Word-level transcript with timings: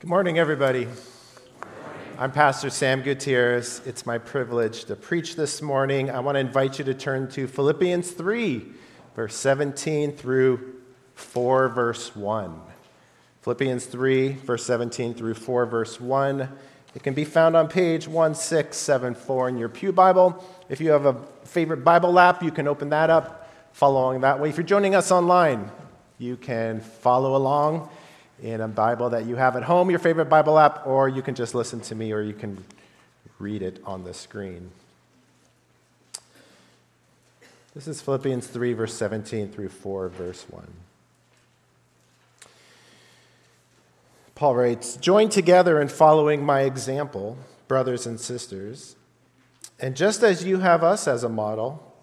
Good 0.00 0.08
morning, 0.08 0.38
everybody. 0.38 0.88
I'm 2.18 2.32
Pastor 2.32 2.70
Sam 2.70 3.02
Gutierrez. 3.02 3.82
It's 3.84 4.06
my 4.06 4.16
privilege 4.16 4.86
to 4.86 4.96
preach 4.96 5.36
this 5.36 5.60
morning. 5.60 6.08
I 6.08 6.20
want 6.20 6.36
to 6.36 6.40
invite 6.40 6.78
you 6.78 6.86
to 6.86 6.94
turn 6.94 7.28
to 7.32 7.46
Philippians 7.46 8.12
3, 8.12 8.64
verse 9.14 9.36
17 9.36 10.12
through 10.12 10.76
4, 11.16 11.68
verse 11.68 12.16
1. 12.16 12.62
Philippians 13.42 13.84
3, 13.84 14.32
verse 14.36 14.64
17 14.64 15.12
through 15.12 15.34
4, 15.34 15.66
verse 15.66 16.00
1. 16.00 16.48
It 16.94 17.02
can 17.02 17.12
be 17.12 17.26
found 17.26 17.54
on 17.54 17.68
page 17.68 18.08
1674 18.08 19.50
in 19.50 19.58
your 19.58 19.68
Pew 19.68 19.92
Bible. 19.92 20.42
If 20.70 20.80
you 20.80 20.92
have 20.92 21.04
a 21.04 21.20
favorite 21.44 21.84
Bible 21.84 22.18
app, 22.18 22.42
you 22.42 22.50
can 22.50 22.66
open 22.66 22.88
that 22.88 23.10
up, 23.10 23.52
follow 23.74 24.00
along 24.00 24.22
that 24.22 24.40
way. 24.40 24.48
If 24.48 24.56
you're 24.56 24.64
joining 24.64 24.94
us 24.94 25.12
online, 25.12 25.70
you 26.16 26.38
can 26.38 26.80
follow 26.80 27.36
along 27.36 27.90
in 28.42 28.60
a 28.60 28.68
Bible 28.68 29.10
that 29.10 29.26
you 29.26 29.36
have 29.36 29.56
at 29.56 29.64
home, 29.64 29.90
your 29.90 29.98
favorite 29.98 30.26
Bible 30.26 30.58
app, 30.58 30.86
or 30.86 31.08
you 31.08 31.22
can 31.22 31.34
just 31.34 31.54
listen 31.54 31.80
to 31.80 31.94
me 31.94 32.12
or 32.12 32.22
you 32.22 32.32
can 32.32 32.62
read 33.38 33.62
it 33.62 33.80
on 33.84 34.04
the 34.04 34.14
screen. 34.14 34.70
This 37.74 37.86
is 37.86 38.00
Philippians 38.00 38.46
3, 38.46 38.72
verse 38.72 38.94
17 38.94 39.50
through 39.50 39.68
4, 39.68 40.08
verse 40.08 40.44
1. 40.48 40.66
Paul 44.34 44.56
writes 44.56 44.96
Join 44.96 45.28
together 45.28 45.80
in 45.80 45.88
following 45.88 46.44
my 46.44 46.62
example, 46.62 47.36
brothers 47.68 48.06
and 48.06 48.18
sisters. 48.18 48.96
And 49.78 49.96
just 49.96 50.22
as 50.22 50.44
you 50.44 50.58
have 50.58 50.82
us 50.82 51.06
as 51.06 51.24
a 51.24 51.28
model, 51.28 51.94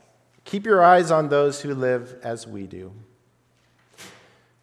keep 0.45 0.65
your 0.65 0.83
eyes 0.83 1.11
on 1.11 1.29
those 1.29 1.61
who 1.61 1.75
live 1.75 2.15
as 2.23 2.47
we 2.47 2.65
do. 2.65 2.93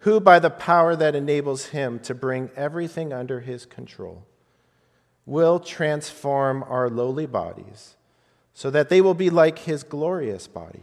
who, 0.00 0.20
by 0.20 0.38
the 0.38 0.50
power 0.50 0.96
that 0.96 1.14
enables 1.14 1.66
him 1.66 1.98
to 2.00 2.14
bring 2.14 2.50
everything 2.56 3.12
under 3.12 3.40
his 3.40 3.66
control, 3.66 4.26
will 5.26 5.60
transform 5.60 6.62
our 6.64 6.88
lowly 6.88 7.26
bodies 7.26 7.96
so 8.54 8.70
that 8.70 8.88
they 8.88 9.00
will 9.00 9.14
be 9.14 9.30
like 9.30 9.60
his 9.60 9.82
glorious 9.82 10.46
body. 10.46 10.82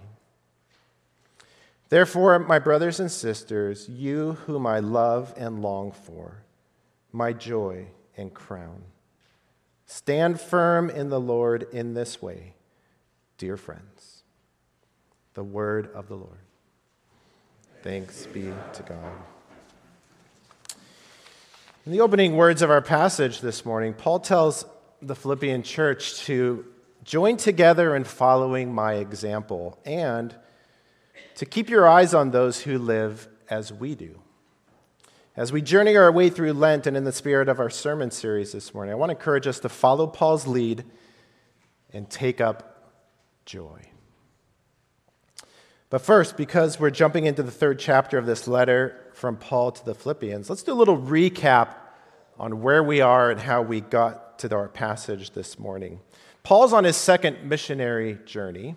Therefore, 1.89 2.37
my 2.39 2.59
brothers 2.59 2.99
and 2.99 3.11
sisters, 3.11 3.87
you 3.89 4.33
whom 4.45 4.67
I 4.67 4.79
love 4.79 5.33
and 5.37 5.61
long 5.61 5.91
for, 5.91 6.43
my 7.11 7.33
joy 7.33 7.87
and 8.17 8.33
crown, 8.33 8.83
stand 9.85 10.39
firm 10.39 10.89
in 10.89 11.09
the 11.09 11.19
Lord 11.19 11.67
in 11.71 11.93
this 11.93 12.21
way, 12.21 12.55
dear 13.37 13.57
friends. 13.57 14.23
The 15.33 15.43
word 15.43 15.89
of 15.93 16.07
the 16.07 16.15
Lord. 16.15 16.46
Thanks 17.87 18.25
be 18.25 18.51
to 18.73 18.83
God. 18.83 19.13
In 21.85 21.93
the 21.93 22.01
opening 22.01 22.35
words 22.35 22.61
of 22.61 22.69
our 22.69 22.81
passage 22.81 23.39
this 23.39 23.63
morning, 23.63 23.93
Paul 23.93 24.19
tells 24.19 24.65
the 25.01 25.15
Philippian 25.15 25.63
church 25.63 26.19
to 26.25 26.65
join 27.05 27.37
together 27.37 27.95
in 27.95 28.03
following 28.03 28.75
my 28.75 28.95
example 28.95 29.79
and 29.85 30.35
to 31.35 31.45
keep 31.45 31.69
your 31.69 31.87
eyes 31.87 32.13
on 32.13 32.31
those 32.31 32.59
who 32.59 32.77
live 32.77 33.29
as 33.49 33.71
we 33.71 33.95
do. 33.95 34.19
As 35.37 35.53
we 35.53 35.61
journey 35.61 35.95
our 35.95 36.11
way 36.11 36.29
through 36.29 36.51
Lent 36.51 36.87
and 36.87 36.97
in 36.97 37.05
the 37.05 37.13
spirit 37.13 37.47
of 37.47 37.57
our 37.57 37.69
sermon 37.69 38.11
series 38.11 38.51
this 38.51 38.73
morning, 38.73 38.91
I 38.91 38.95
want 38.95 39.11
to 39.11 39.15
encourage 39.15 39.47
us 39.47 39.61
to 39.61 39.69
follow 39.69 40.07
Paul's 40.07 40.45
lead 40.45 40.83
and 41.93 42.09
take 42.09 42.41
up 42.41 42.91
joy. 43.45 43.79
But 45.89 46.01
first, 46.01 46.35
because 46.35 46.79
we're 46.79 46.89
jumping 46.89 47.25
into 47.25 47.43
the 47.43 47.51
third 47.51 47.79
chapter 47.79 48.17
of 48.17 48.25
this 48.25 48.47
letter 48.47 49.05
from 49.13 49.37
Paul 49.37 49.71
to 49.71 49.85
the 49.85 49.95
Philippians, 49.95 50.49
let's 50.49 50.63
do 50.63 50.73
a 50.73 50.75
little 50.75 50.97
recap 50.97 51.75
on 52.37 52.61
where 52.61 52.83
we 52.83 52.99
are 52.99 53.31
and 53.31 53.39
how 53.39 53.61
we 53.61 53.79
got 53.79 54.37
to 54.39 54.53
our 54.53 54.67
passage 54.67 55.31
this 55.31 55.57
morning. 55.57 56.01
Paul's 56.43 56.73
on 56.73 56.83
his 56.83 56.97
second 56.97 57.43
missionary 57.43 58.19
journey. 58.25 58.75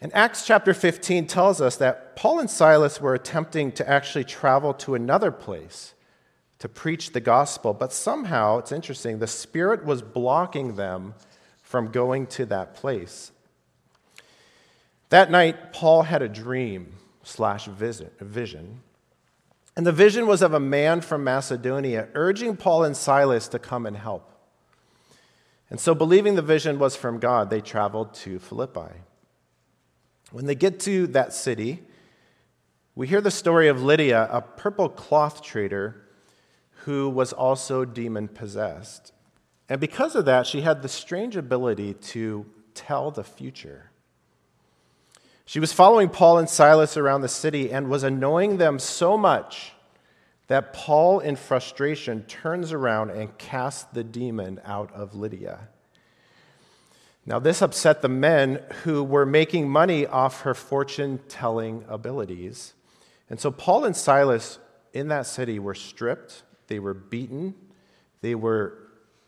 And 0.00 0.14
Acts 0.14 0.46
chapter 0.46 0.74
15 0.74 1.26
tells 1.26 1.62
us 1.62 1.76
that 1.76 2.16
Paul 2.16 2.38
and 2.38 2.50
Silas 2.50 3.00
were 3.00 3.14
attempting 3.14 3.72
to 3.72 3.88
actually 3.88 4.24
travel 4.24 4.74
to 4.74 4.94
another 4.94 5.30
place 5.30 5.94
to 6.58 6.68
preach 6.68 7.12
the 7.12 7.20
gospel, 7.20 7.72
but 7.72 7.92
somehow, 7.92 8.58
it's 8.58 8.72
interesting, 8.72 9.18
the 9.18 9.26
Spirit 9.26 9.84
was 9.84 10.02
blocking 10.02 10.76
them 10.76 11.14
from 11.62 11.90
going 11.90 12.26
to 12.26 12.46
that 12.46 12.74
place. 12.74 13.32
That 15.10 15.30
night, 15.30 15.72
Paul 15.72 16.02
had 16.02 16.22
a 16.22 16.28
dream 16.28 16.94
slash 17.22 17.66
vision. 17.66 18.80
And 19.76 19.86
the 19.86 19.92
vision 19.92 20.26
was 20.26 20.42
of 20.42 20.54
a 20.54 20.60
man 20.60 21.00
from 21.00 21.24
Macedonia 21.24 22.08
urging 22.14 22.56
Paul 22.56 22.84
and 22.84 22.96
Silas 22.96 23.48
to 23.48 23.58
come 23.58 23.86
and 23.86 23.96
help. 23.96 24.30
And 25.70 25.80
so, 25.80 25.94
believing 25.94 26.36
the 26.36 26.42
vision 26.42 26.78
was 26.78 26.94
from 26.94 27.18
God, 27.18 27.50
they 27.50 27.60
traveled 27.60 28.14
to 28.14 28.38
Philippi. 28.38 28.92
When 30.30 30.46
they 30.46 30.54
get 30.54 30.78
to 30.80 31.06
that 31.08 31.32
city, 31.32 31.82
we 32.94 33.08
hear 33.08 33.20
the 33.20 33.30
story 33.30 33.68
of 33.68 33.82
Lydia, 33.82 34.28
a 34.30 34.40
purple 34.40 34.88
cloth 34.88 35.42
trader 35.42 36.08
who 36.84 37.08
was 37.08 37.32
also 37.32 37.84
demon 37.84 38.28
possessed. 38.28 39.12
And 39.68 39.80
because 39.80 40.14
of 40.14 40.26
that, 40.26 40.46
she 40.46 40.60
had 40.60 40.82
the 40.82 40.88
strange 40.88 41.36
ability 41.36 41.94
to 41.94 42.46
tell 42.74 43.10
the 43.10 43.24
future. 43.24 43.90
She 45.46 45.60
was 45.60 45.72
following 45.72 46.08
Paul 46.08 46.38
and 46.38 46.48
Silas 46.48 46.96
around 46.96 47.20
the 47.20 47.28
city 47.28 47.70
and 47.70 47.90
was 47.90 48.02
annoying 48.02 48.56
them 48.56 48.78
so 48.78 49.18
much 49.18 49.72
that 50.46 50.72
Paul, 50.72 51.20
in 51.20 51.36
frustration, 51.36 52.22
turns 52.24 52.72
around 52.72 53.10
and 53.10 53.36
casts 53.38 53.84
the 53.84 54.04
demon 54.04 54.60
out 54.64 54.92
of 54.92 55.14
Lydia. 55.14 55.68
Now, 57.26 57.38
this 57.38 57.62
upset 57.62 58.02
the 58.02 58.08
men 58.08 58.62
who 58.82 59.02
were 59.02 59.24
making 59.24 59.70
money 59.70 60.06
off 60.06 60.42
her 60.42 60.54
fortune 60.54 61.20
telling 61.28 61.84
abilities. 61.88 62.74
And 63.30 63.40
so, 63.40 63.50
Paul 63.50 63.84
and 63.84 63.96
Silas 63.96 64.58
in 64.92 65.08
that 65.08 65.26
city 65.26 65.58
were 65.58 65.74
stripped, 65.74 66.42
they 66.68 66.78
were 66.78 66.94
beaten, 66.94 67.54
they 68.20 68.34
were 68.34 68.78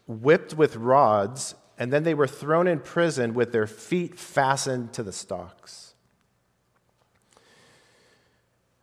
whipped 0.07 0.55
with 0.55 0.77
rods, 0.77 1.55
and 1.79 1.93
then 1.93 2.05
they 2.05 2.15
were 2.15 2.27
thrown 2.29 2.67
in 2.67 2.81
prison 2.81 3.35
with 3.35 3.53
their 3.53 3.67
feet 3.67 4.19
fastened 4.19 4.93
to 4.95 5.03
the 5.03 5.13
stocks. 5.13 5.95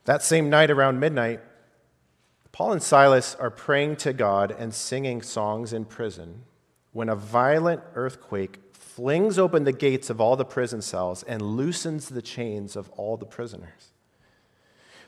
That 0.05 0.21
same 0.21 0.49
night 0.49 0.69
around 0.69 0.99
midnight, 0.99 1.39
Paul 2.51 2.73
and 2.73 2.83
Silas 2.83 3.35
are 3.35 3.49
praying 3.49 3.95
to 3.97 4.13
God 4.13 4.53
and 4.57 4.73
singing 4.73 5.21
songs 5.21 5.73
in 5.73 5.85
prison 5.85 6.43
when 6.91 7.09
a 7.09 7.15
violent 7.15 7.81
earthquake 7.95 8.59
flings 8.73 9.39
open 9.39 9.63
the 9.63 9.71
gates 9.71 10.09
of 10.09 10.21
all 10.21 10.35
the 10.35 10.45
prison 10.45 10.81
cells 10.81 11.23
and 11.23 11.41
loosens 11.41 12.09
the 12.09 12.21
chains 12.21 12.75
of 12.75 12.89
all 12.91 13.17
the 13.17 13.25
prisoners. 13.25 13.91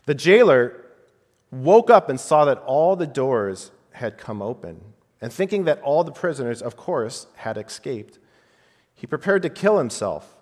The 0.06 0.16
jailer 0.16 0.86
woke 1.52 1.90
up 1.90 2.10
and 2.10 2.20
saw 2.20 2.46
that 2.46 2.60
all 2.60 2.96
the 2.96 3.06
doors 3.06 3.72
had 3.92 4.18
come 4.18 4.42
open, 4.42 4.82
and 5.22 5.32
thinking 5.32 5.66
that 5.66 5.82
all 5.82 6.04
the 6.04 6.12
prisoners, 6.12 6.62
of 6.62 6.76
course, 6.76 7.28
had 7.36 7.58
escaped, 7.58 8.18
he 8.94 9.06
prepared 9.08 9.42
to 9.44 9.50
kill 9.50 9.78
himself 9.78 10.36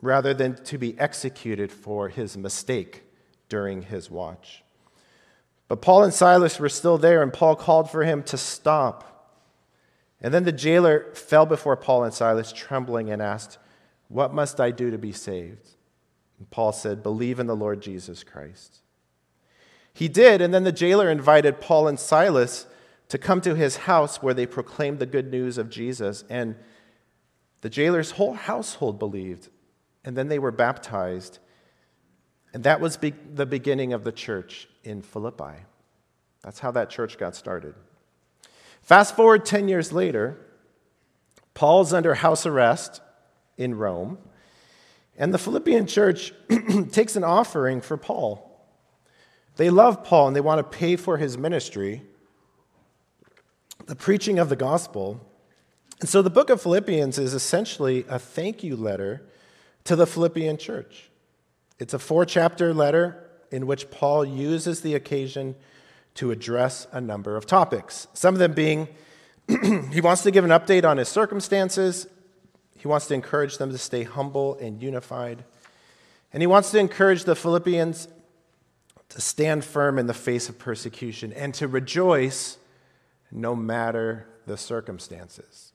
rather 0.00 0.32
than 0.32 0.54
to 0.64 0.78
be 0.78 0.98
executed 0.98 1.70
for 1.70 2.08
his 2.08 2.36
mistake 2.36 3.04
during 3.48 3.82
his 3.82 4.10
watch. 4.10 4.62
But 5.68 5.82
Paul 5.82 6.04
and 6.04 6.14
Silas 6.14 6.58
were 6.58 6.68
still 6.68 6.98
there, 6.98 7.22
and 7.22 7.32
Paul 7.32 7.54
called 7.54 7.90
for 7.90 8.04
him 8.04 8.22
to 8.24 8.38
stop. 8.38 9.04
And 10.20 10.32
then 10.32 10.44
the 10.44 10.52
jailer 10.52 11.12
fell 11.14 11.46
before 11.46 11.76
Paul 11.76 12.04
and 12.04 12.14
Silas, 12.14 12.52
trembling, 12.52 13.10
and 13.10 13.22
asked, 13.22 13.58
What 14.08 14.34
must 14.34 14.60
I 14.60 14.70
do 14.70 14.90
to 14.90 14.98
be 14.98 15.12
saved? 15.12 15.68
And 16.38 16.50
Paul 16.50 16.72
said, 16.72 17.02
Believe 17.02 17.38
in 17.38 17.46
the 17.46 17.56
Lord 17.56 17.82
Jesus 17.82 18.24
Christ. 18.24 18.78
He 19.92 20.08
did, 20.08 20.40
and 20.40 20.54
then 20.54 20.64
the 20.64 20.72
jailer 20.72 21.10
invited 21.10 21.60
Paul 21.60 21.88
and 21.88 21.98
Silas 21.98 22.66
to 23.08 23.18
come 23.18 23.40
to 23.40 23.54
his 23.54 23.78
house 23.78 24.22
where 24.22 24.34
they 24.34 24.46
proclaimed 24.46 24.98
the 24.98 25.06
good 25.06 25.30
news 25.30 25.58
of 25.58 25.70
Jesus. 25.70 26.24
And 26.30 26.56
the 27.60 27.70
jailer's 27.70 28.12
whole 28.12 28.34
household 28.34 28.98
believed, 28.98 29.48
and 30.04 30.16
then 30.16 30.28
they 30.28 30.38
were 30.38 30.52
baptized. 30.52 31.40
And 32.52 32.64
that 32.64 32.80
was 32.80 32.96
be- 32.96 33.14
the 33.34 33.46
beginning 33.46 33.92
of 33.92 34.04
the 34.04 34.12
church 34.12 34.68
in 34.84 35.02
Philippi. 35.02 35.64
That's 36.42 36.60
how 36.60 36.70
that 36.72 36.90
church 36.90 37.18
got 37.18 37.36
started. 37.36 37.74
Fast 38.82 39.16
forward 39.16 39.44
10 39.44 39.68
years 39.68 39.92
later, 39.92 40.38
Paul's 41.54 41.92
under 41.92 42.14
house 42.14 42.46
arrest 42.46 43.00
in 43.56 43.74
Rome, 43.74 44.18
and 45.18 45.34
the 45.34 45.38
Philippian 45.38 45.86
church 45.86 46.32
takes 46.92 47.16
an 47.16 47.24
offering 47.24 47.80
for 47.80 47.96
Paul. 47.96 48.44
They 49.56 49.70
love 49.70 50.04
Paul 50.04 50.28
and 50.28 50.36
they 50.36 50.40
want 50.40 50.58
to 50.58 50.78
pay 50.78 50.94
for 50.94 51.16
his 51.16 51.36
ministry, 51.36 52.02
the 53.86 53.96
preaching 53.96 54.38
of 54.38 54.48
the 54.48 54.56
gospel. 54.56 55.20
And 56.00 56.08
so 56.08 56.22
the 56.22 56.30
book 56.30 56.48
of 56.48 56.62
Philippians 56.62 57.18
is 57.18 57.34
essentially 57.34 58.04
a 58.08 58.20
thank 58.20 58.62
you 58.62 58.76
letter 58.76 59.28
to 59.84 59.96
the 59.96 60.06
Philippian 60.06 60.56
church. 60.56 61.10
It's 61.78 61.94
a 61.94 61.98
four 61.98 62.24
chapter 62.24 62.74
letter 62.74 63.24
in 63.50 63.66
which 63.66 63.90
Paul 63.90 64.24
uses 64.24 64.80
the 64.80 64.94
occasion 64.94 65.54
to 66.14 66.30
address 66.30 66.86
a 66.92 67.00
number 67.00 67.36
of 67.36 67.46
topics. 67.46 68.08
Some 68.12 68.34
of 68.34 68.38
them 68.40 68.52
being 68.52 68.88
he 69.92 70.00
wants 70.00 70.22
to 70.24 70.30
give 70.30 70.44
an 70.44 70.50
update 70.50 70.84
on 70.84 70.98
his 70.98 71.08
circumstances, 71.08 72.06
he 72.76 72.86
wants 72.86 73.06
to 73.06 73.14
encourage 73.14 73.58
them 73.58 73.70
to 73.70 73.78
stay 73.78 74.02
humble 74.02 74.56
and 74.56 74.82
unified, 74.82 75.44
and 76.32 76.42
he 76.42 76.46
wants 76.46 76.70
to 76.72 76.78
encourage 76.78 77.24
the 77.24 77.34
Philippians 77.34 78.08
to 79.08 79.20
stand 79.20 79.64
firm 79.64 79.98
in 79.98 80.06
the 80.06 80.14
face 80.14 80.48
of 80.48 80.58
persecution 80.58 81.32
and 81.32 81.54
to 81.54 81.66
rejoice 81.66 82.58
no 83.30 83.56
matter 83.56 84.26
the 84.46 84.56
circumstances. 84.56 85.72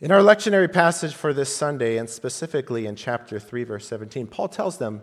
In 0.00 0.10
our 0.10 0.20
lectionary 0.20 0.72
passage 0.72 1.14
for 1.14 1.32
this 1.32 1.54
Sunday, 1.54 1.98
and 1.98 2.10
specifically 2.10 2.86
in 2.86 2.96
chapter 2.96 3.38
3, 3.38 3.62
verse 3.64 3.86
17, 3.86 4.26
Paul 4.26 4.48
tells 4.48 4.78
them, 4.78 5.02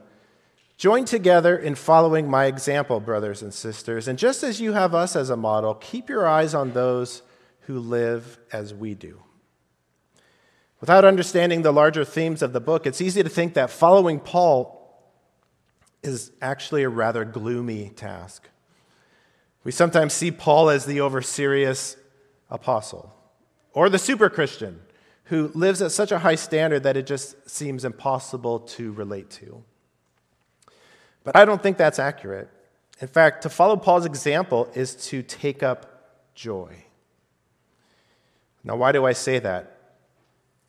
Join 0.78 1.06
together 1.06 1.58
in 1.58 1.76
following 1.76 2.30
my 2.30 2.46
example, 2.46 3.00
brothers 3.00 3.42
and 3.42 3.54
sisters, 3.54 4.08
and 4.08 4.20
just 4.20 4.44
as 4.44 4.60
you 4.60 4.74
have 4.74 4.94
us 4.94 5.16
as 5.16 5.30
a 5.30 5.38
model, 5.38 5.76
keep 5.76 6.10
your 6.10 6.28
eyes 6.28 6.54
on 6.54 6.74
those 6.74 7.22
who 7.62 7.80
live 7.80 8.38
as 8.52 8.74
we 8.74 8.94
do. 8.94 9.22
Without 10.82 11.06
understanding 11.06 11.62
the 11.62 11.72
larger 11.72 12.04
themes 12.04 12.42
of 12.42 12.52
the 12.52 12.60
book, 12.60 12.86
it's 12.86 13.00
easy 13.00 13.24
to 13.24 13.30
think 13.30 13.54
that 13.54 13.70
following 13.70 14.20
Paul 14.20 14.78
is 16.04 16.32
actually 16.42 16.84
a 16.84 16.90
rather 16.90 17.24
gloomy 17.24 17.90
task. 17.90 18.50
We 19.64 19.72
sometimes 19.72 20.14
see 20.14 20.32
Paul 20.32 20.70
as 20.70 20.86
the 20.86 21.00
over 21.00 21.22
serious 21.22 21.96
apostle 22.50 23.16
or 23.73 23.89
the 23.89 24.00
super 24.00 24.29
Christian 24.29 24.81
who 25.25 25.50
lives 25.53 25.81
at 25.81 25.91
such 25.91 26.12
a 26.12 26.19
high 26.19 26.35
standard 26.35 26.83
that 26.83 26.97
it 26.97 27.07
just 27.07 27.50
seems 27.50 27.85
impossible 27.85 28.59
to 28.59 28.91
relate 28.91 29.29
to. 29.29 29.63
But 31.23 31.35
I 31.35 31.45
don't 31.45 31.62
think 31.62 31.77
that's 31.77 32.00
accurate. 32.00 32.50
In 33.00 33.07
fact, 33.07 33.44
to 33.44 33.50
follow 33.50 33.77
Paul's 33.77 34.06
example 34.06 34.69
is 34.75 34.95
to 35.07 35.23
take 35.23 35.63
up 35.63 36.33
joy. 36.35 36.83
Now, 38.63 38.75
why 38.75 38.91
do 38.91 39.06
I 39.06 39.13
say 39.13 39.39
that? 39.39 39.77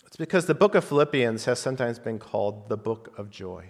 It's 0.07 0.17
because 0.17 0.47
the 0.47 0.55
book 0.55 0.75
of 0.75 0.85
Philippians 0.85 1.47
has 1.47 1.59
sometimes 1.59 1.99
been 1.99 2.19
called 2.19 2.69
the 2.69 2.77
book 2.77 3.13
of 3.19 3.31
joy. 3.31 3.65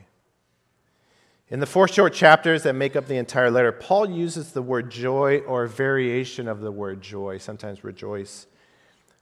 In 1.49 1.61
the 1.61 1.67
four 1.67 1.87
short 1.87 2.14
chapters 2.14 2.62
that 2.62 2.75
make 2.75 2.96
up 2.96 3.06
the 3.06 3.17
entire 3.17 3.50
letter, 3.50 3.73
Paul 3.73 4.11
uses 4.11 4.52
the 4.52 4.62
word 4.62 4.90
joy 4.90 5.38
or 5.40 5.64
a 5.64 5.69
variation 5.69 6.49
of 6.49 6.61
the 6.61 6.73
word 6.73 7.00
joy, 7.00 7.38
sometimes 7.38 7.84
rejoice, 7.84 8.46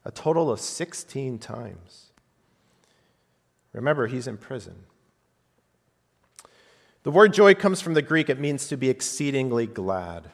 a 0.04 0.10
total 0.10 0.50
of 0.50 0.60
16 0.60 1.38
times. 1.38 2.10
Remember, 3.72 4.06
he's 4.06 4.26
in 4.26 4.36
prison. 4.36 4.84
The 7.02 7.10
word 7.10 7.32
joy 7.32 7.54
comes 7.54 7.80
from 7.80 7.94
the 7.94 8.02
Greek, 8.02 8.28
it 8.28 8.38
means 8.38 8.68
to 8.68 8.76
be 8.76 8.90
exceedingly 8.90 9.66
glad. 9.66 10.30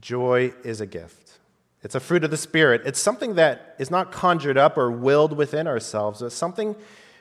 Joy 0.00 0.52
is 0.62 0.80
a 0.80 0.86
gift. 0.86 1.38
It's 1.82 1.94
a 1.94 2.00
fruit 2.00 2.24
of 2.24 2.30
the 2.30 2.36
Spirit. 2.36 2.82
It's 2.84 2.98
something 2.98 3.36
that 3.36 3.76
is 3.78 3.90
not 3.90 4.12
conjured 4.12 4.58
up 4.58 4.76
or 4.76 4.90
willed 4.90 5.36
within 5.36 5.66
ourselves. 5.66 6.20
It's 6.20 6.34
something 6.34 6.76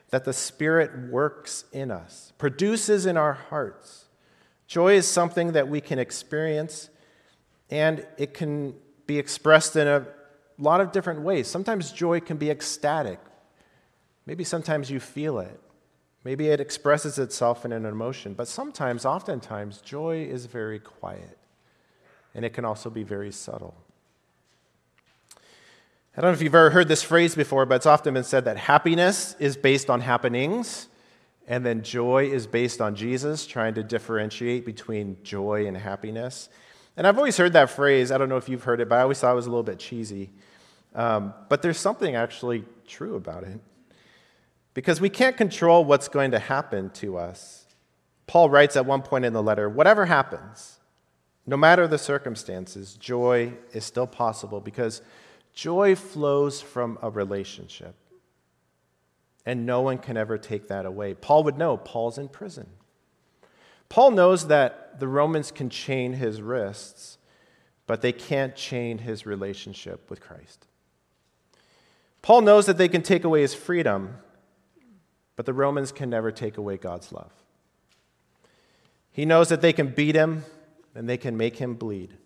that 0.10 0.25
the 0.25 0.33
Spirit 0.33 1.10
works 1.10 1.66
in 1.71 1.92
us, 1.92 2.33
produces 2.38 3.06
in 3.06 3.16
our 3.16 3.33
hearts. 3.33 4.06
Joy 4.68 4.95
is 4.95 5.07
something 5.07 5.51
that 5.51 5.68
we 5.68 5.81
can 5.81 6.00
experience, 6.00 6.89
and 7.69 8.06
it 8.18 8.33
can 8.33 8.74
be 9.06 9.19
expressed 9.19 9.75
in 9.75 9.88
a 9.88 10.07
lot 10.62 10.81
of 10.81 10.92
different 10.92 11.22
ways. 11.22 11.48
Sometimes 11.48 11.92
joy 11.92 12.19
can 12.19 12.38
be 12.38 12.50
ecstatic. 12.50 13.19
Maybe 14.25 14.44
sometimes 14.44 14.90
you 14.90 15.00
feel 15.00 15.40
it. 15.40 15.60
Maybe 16.24 16.48
it 16.48 16.60
expresses 16.60 17.19
itself 17.19 17.66
in 17.66 17.72
an 17.72 17.86
emotion. 17.86 18.34
But 18.34 18.48
sometimes, 18.48 19.06
oftentimes, 19.06 19.80
joy 19.81 20.24
is 20.24 20.48
very 20.48 20.80
quiet, 20.80 21.38
and 22.34 22.44
it 22.44 22.54
can 22.54 22.66
also 22.66 22.90
be 22.90 23.04
very 23.04 23.31
subtle. 23.31 23.75
I 26.18 26.22
don't 26.22 26.31
know 26.31 26.34
if 26.34 26.42
you've 26.42 26.56
ever 26.56 26.69
heard 26.69 26.88
this 26.88 27.04
phrase 27.04 27.36
before, 27.36 27.66
but 27.66 27.75
it's 27.75 27.86
often 27.86 28.13
been 28.13 28.24
said 28.24 28.46
that 28.46 28.57
happiness 28.57 29.36
is 29.38 29.57
based 29.57 29.90
on 29.90 30.02
happenings, 30.02 30.88
and 31.48 31.63
then 31.63 31.84
joy 31.84 32.25
is 32.25 32.48
based 32.48 32.81
on 32.81 32.96
Jesus, 32.96 33.46
trying 33.46 33.75
to 33.75 33.84
differentiate 33.84 34.66
between 34.66 35.18
joy 35.24 35.68
and 35.68 35.78
happiness. 35.78 36.50
And 36.97 37.06
I've 37.06 37.18
always 37.18 37.38
heard 37.38 37.53
that 37.53 37.69
phrase. 37.69 38.12
I 38.12 38.18
don't 38.18 38.30
know 38.30 38.38
if 38.38 38.47
you've 38.47 38.63
heard 38.63 38.80
it, 38.80 38.89
but 38.89 39.00
I 39.00 39.01
always 39.01 39.19
thought 39.19 39.31
it 39.31 39.36
was 39.36 39.47
a 39.47 39.50
little 39.50 39.63
bit 39.63 39.80
cheesy. 39.80 40.31
Um, 40.94 41.33
but 41.50 41.62
there's 41.62 41.80
something 41.80 42.15
actually 42.15 42.63
true 42.88 43.15
about 43.15 43.44
it. 43.44 43.59
Because 44.74 45.01
we 45.01 45.09
can't 45.09 45.38
control 45.38 45.83
what's 45.86 46.07
going 46.07 46.31
to 46.31 46.39
happen 46.39 46.89
to 46.92 47.18
us. 47.18 47.65
Paul 48.27 48.50
writes 48.50 48.75
at 48.75 48.86
one 48.86 49.01
point 49.01 49.25
in 49.25 49.33
the 49.33 49.44
letter 49.44 49.69
whatever 49.69 50.06
happens, 50.06 50.80
no 51.45 51.57
matter 51.57 51.88
the 51.88 51.97
circumstances, 51.97 52.95
joy 52.95 53.53
is 53.71 53.86
still 53.86 54.07
possible 54.07 54.59
because 54.62 55.01
Joy 55.56 55.95
flows 55.95 56.62
from 56.62 57.00
a 57.01 57.09
relationship. 57.09 57.95
And 59.45 59.65
no 59.65 59.81
one 59.81 59.97
can 60.00 60.18
ever 60.18 60.38
take 60.38 60.68
that 60.68 60.86
away. 60.86 61.13
Paul 61.13 61.44
would 61.45 61.57
know 61.57 61.77
Paul's 61.77 62.18
in 62.18 62.27
prison. 62.27 62.68
Paul 63.89 64.11
knows 64.11 64.47
that 64.47 64.99
the 64.99 65.07
Romans 65.07 65.51
can 65.51 65.69
chain 65.69 66.13
his 66.13 66.41
wrists, 66.41 67.17
but 67.87 68.01
they 68.01 68.11
can't 68.11 68.55
chain 68.55 68.99
his 68.99 69.25
relationship 69.25 70.09
with 70.09 70.21
Christ. 70.21 70.67
Paul 72.21 72.41
knows 72.41 72.65
that 72.65 72.77
they 72.77 72.87
can 72.87 73.03
take 73.03 73.23
away 73.23 73.41
his 73.41 73.53
freedom, 73.53 74.17
but 75.35 75.45
the 75.45 75.53
Romans 75.53 75.91
can 75.91 76.09
never 76.09 76.31
take 76.31 76.57
away 76.57 76.77
God's 76.77 77.11
love. 77.11 77.31
He 79.11 79.25
knows 79.25 79.49
that 79.49 79.61
they 79.61 79.73
can 79.73 79.89
beat 79.89 80.15
him 80.15 80.43
and 80.95 81.07
they 81.07 81.17
can 81.17 81.37
make 81.37 81.57
him 81.57 81.75
bleed. 81.75 82.17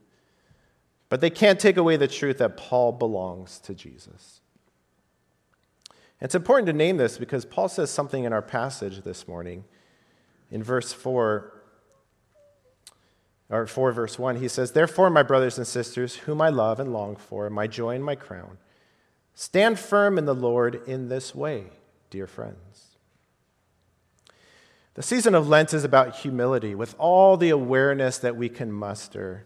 But 1.09 1.21
they 1.21 1.29
can't 1.29 1.59
take 1.59 1.75
away 1.75 1.97
the 1.97 2.07
truth 2.07 2.37
that 2.37 2.55
Paul 2.55 2.93
belongs 2.93 3.59
to 3.59 3.73
Jesus. 3.73 4.41
It's 6.21 6.35
important 6.35 6.67
to 6.67 6.73
name 6.73 6.97
this 6.97 7.17
because 7.17 7.45
Paul 7.45 7.67
says 7.67 7.89
something 7.89 8.23
in 8.23 8.33
our 8.33 8.41
passage 8.41 9.01
this 9.03 9.27
morning. 9.27 9.65
In 10.51 10.63
verse 10.63 10.93
4, 10.93 11.53
or 13.49 13.67
4 13.67 13.91
verse 13.91 14.17
1, 14.19 14.37
he 14.37 14.47
says, 14.47 14.71
Therefore, 14.71 15.09
my 15.09 15.23
brothers 15.23 15.57
and 15.57 15.67
sisters, 15.67 16.15
whom 16.15 16.41
I 16.41 16.49
love 16.49 16.79
and 16.79 16.93
long 16.93 17.15
for, 17.15 17.49
my 17.49 17.67
joy 17.67 17.95
and 17.95 18.03
my 18.03 18.15
crown, 18.15 18.57
stand 19.33 19.79
firm 19.79 20.17
in 20.17 20.25
the 20.25 20.35
Lord 20.35 20.81
in 20.87 21.09
this 21.09 21.33
way, 21.33 21.65
dear 22.09 22.27
friends. 22.27 22.97
The 24.95 25.03
season 25.03 25.35
of 25.35 25.47
Lent 25.47 25.73
is 25.73 25.83
about 25.83 26.17
humility 26.17 26.75
with 26.75 26.95
all 26.97 27.37
the 27.37 27.51
awareness 27.51 28.17
that 28.17 28.35
we 28.35 28.49
can 28.49 28.71
muster 28.71 29.45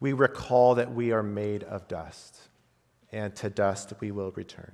we 0.00 0.12
recall 0.12 0.74
that 0.76 0.94
we 0.94 1.12
are 1.12 1.22
made 1.22 1.64
of 1.64 1.88
dust, 1.88 2.48
and 3.10 3.34
to 3.36 3.50
dust 3.50 3.92
we 4.00 4.10
will 4.10 4.30
return. 4.32 4.72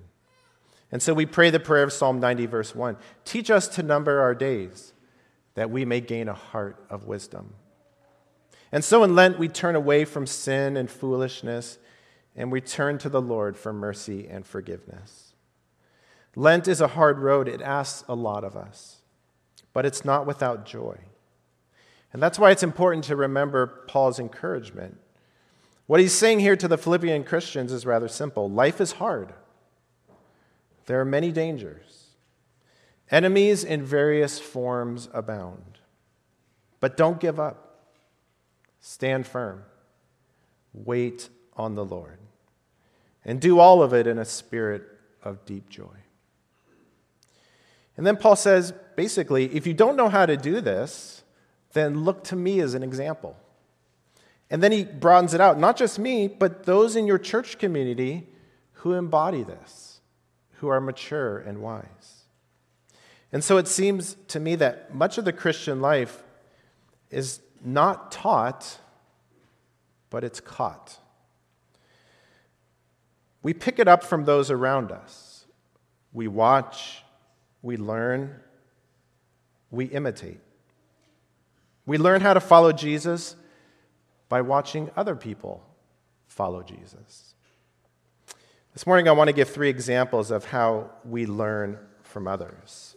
And 0.92 1.02
so 1.02 1.14
we 1.14 1.26
pray 1.26 1.50
the 1.50 1.60
prayer 1.60 1.82
of 1.82 1.92
Psalm 1.92 2.20
90, 2.20 2.46
verse 2.46 2.74
1 2.74 2.96
Teach 3.24 3.50
us 3.50 3.68
to 3.68 3.82
number 3.82 4.20
our 4.20 4.34
days, 4.34 4.92
that 5.54 5.70
we 5.70 5.84
may 5.84 6.00
gain 6.00 6.28
a 6.28 6.34
heart 6.34 6.84
of 6.90 7.04
wisdom. 7.04 7.54
And 8.73 8.84
so 8.84 9.04
in 9.04 9.14
Lent, 9.14 9.38
we 9.38 9.49
turn 9.49 9.76
away 9.76 10.04
from 10.04 10.26
sin 10.26 10.76
and 10.76 10.90
foolishness, 10.90 11.78
and 12.34 12.50
we 12.50 12.61
turn 12.61 12.99
to 12.99 13.08
the 13.08 13.23
Lord 13.23 13.56
for 13.56 13.73
mercy 13.73 14.26
and 14.28 14.44
forgiveness. 14.44 15.34
Lent 16.34 16.66
is 16.66 16.80
a 16.80 16.88
hard 16.88 17.18
road, 17.18 17.49
it 17.49 17.62
asks 17.62 18.04
a 18.08 18.14
lot 18.14 18.42
of 18.42 18.56
us, 18.56 19.02
but 19.73 19.87
it's 19.87 20.04
not 20.04 20.26
without 20.26 20.66
joy. 20.66 20.99
And 22.12 22.23
that's 22.23 22.38
why 22.38 22.50
it's 22.50 22.62
important 22.62 23.04
to 23.04 23.16
remember 23.16 23.84
Paul's 23.87 24.18
encouragement 24.18 24.99
what 25.87 26.00
he's 26.00 26.14
saying 26.14 26.40
here 26.40 26.56
to 26.56 26.68
the 26.68 26.78
Philippian 26.78 27.25
Christians 27.25 27.70
is 27.70 27.84
rather 27.84 28.08
simple 28.08 28.50
life 28.50 28.80
is 28.80 28.92
hard, 28.92 29.32
there 30.87 31.00
are 31.00 31.04
many 31.04 31.30
dangers. 31.30 32.03
Enemies 33.11 33.64
in 33.64 33.84
various 33.84 34.38
forms 34.38 35.08
abound. 35.12 35.78
But 36.80 36.96
don't 36.96 37.20
give 37.20 37.38
up. 37.38 37.87
Stand 38.80 39.26
firm. 39.26 39.64
Wait 40.73 41.28
on 41.56 41.75
the 41.75 41.84
Lord. 41.84 42.18
And 43.25 43.40
do 43.40 43.58
all 43.58 43.82
of 43.82 43.94
it 43.94 44.06
in 44.06 44.18
a 44.18 44.25
spirit 44.25 44.82
of 45.23 45.44
deep 45.46 45.68
joy. 45.68 45.96
And 47.96 48.06
then 48.06 48.16
Paul 48.16 48.37
says 48.37 48.73
basically, 48.96 49.54
if 49.54 49.66
you 49.66 49.75
don't 49.75 49.96
know 49.96 50.08
how 50.08 50.26
to 50.26 50.37
do 50.37 50.61
this, 50.61 51.23
then 51.73 52.04
look 52.04 52.25
to 52.25 52.37
me 52.37 52.61
as 52.61 52.75
an 52.75 52.82
example. 52.82 53.37
And 54.50 54.62
then 54.62 54.73
he 54.73 54.84
broadens 54.84 55.34
it 55.34 55.40
out 55.40 55.58
not 55.58 55.76
just 55.76 55.99
me, 55.99 56.28
but 56.28 56.64
those 56.64 56.96
in 56.96 57.06
your 57.06 57.18
church 57.18 57.58
community 57.58 58.28
who 58.73 58.92
embody 58.92 59.42
this, 59.42 60.00
who 60.58 60.68
are 60.68 60.80
mature 60.80 61.38
and 61.38 61.62
wise. 61.62 62.24
And 63.33 63.43
so 63.43 63.57
it 63.57 63.66
seems 63.66 64.16
to 64.28 64.38
me 64.40 64.54
that 64.57 64.95
much 64.95 65.19
of 65.19 65.25
the 65.25 65.33
Christian 65.33 65.81
life 65.81 66.23
is 67.11 67.40
not 67.64 68.12
taught, 68.12 68.78
but 70.11 70.23
it's 70.25 70.40
caught. 70.40 70.99
We 73.43 73.52
pick 73.52 73.78
it 73.78 73.88
up 73.88 74.04
from 74.04 74.25
those 74.25 74.50
around 74.50 74.93
us. 74.93 75.47
We 76.12 76.28
watch, 76.28 77.02
we 77.61 77.76
learn, 77.76 78.40
we 79.71 79.87
imitate. 79.87 80.40
We 81.87 81.99
learn 81.99 82.21
how 82.21 82.35
to 82.35 82.40
follow 82.40 82.73
Jesus 82.73 83.37
by 84.28 84.40
watching 84.40 84.90
other 84.97 85.14
people 85.14 85.62
follow 86.26 86.62
Jesus. 86.62 87.35
This 88.73 88.87
morning, 88.87 89.09
I 89.09 89.12
want 89.12 89.28
to 89.28 89.33
give 89.33 89.50
three 89.50 89.69
examples 89.69 90.31
of 90.31 90.47
how 90.47 90.90
we 91.04 91.26
learn 91.26 91.78
from 92.02 92.26
others. 92.26 92.93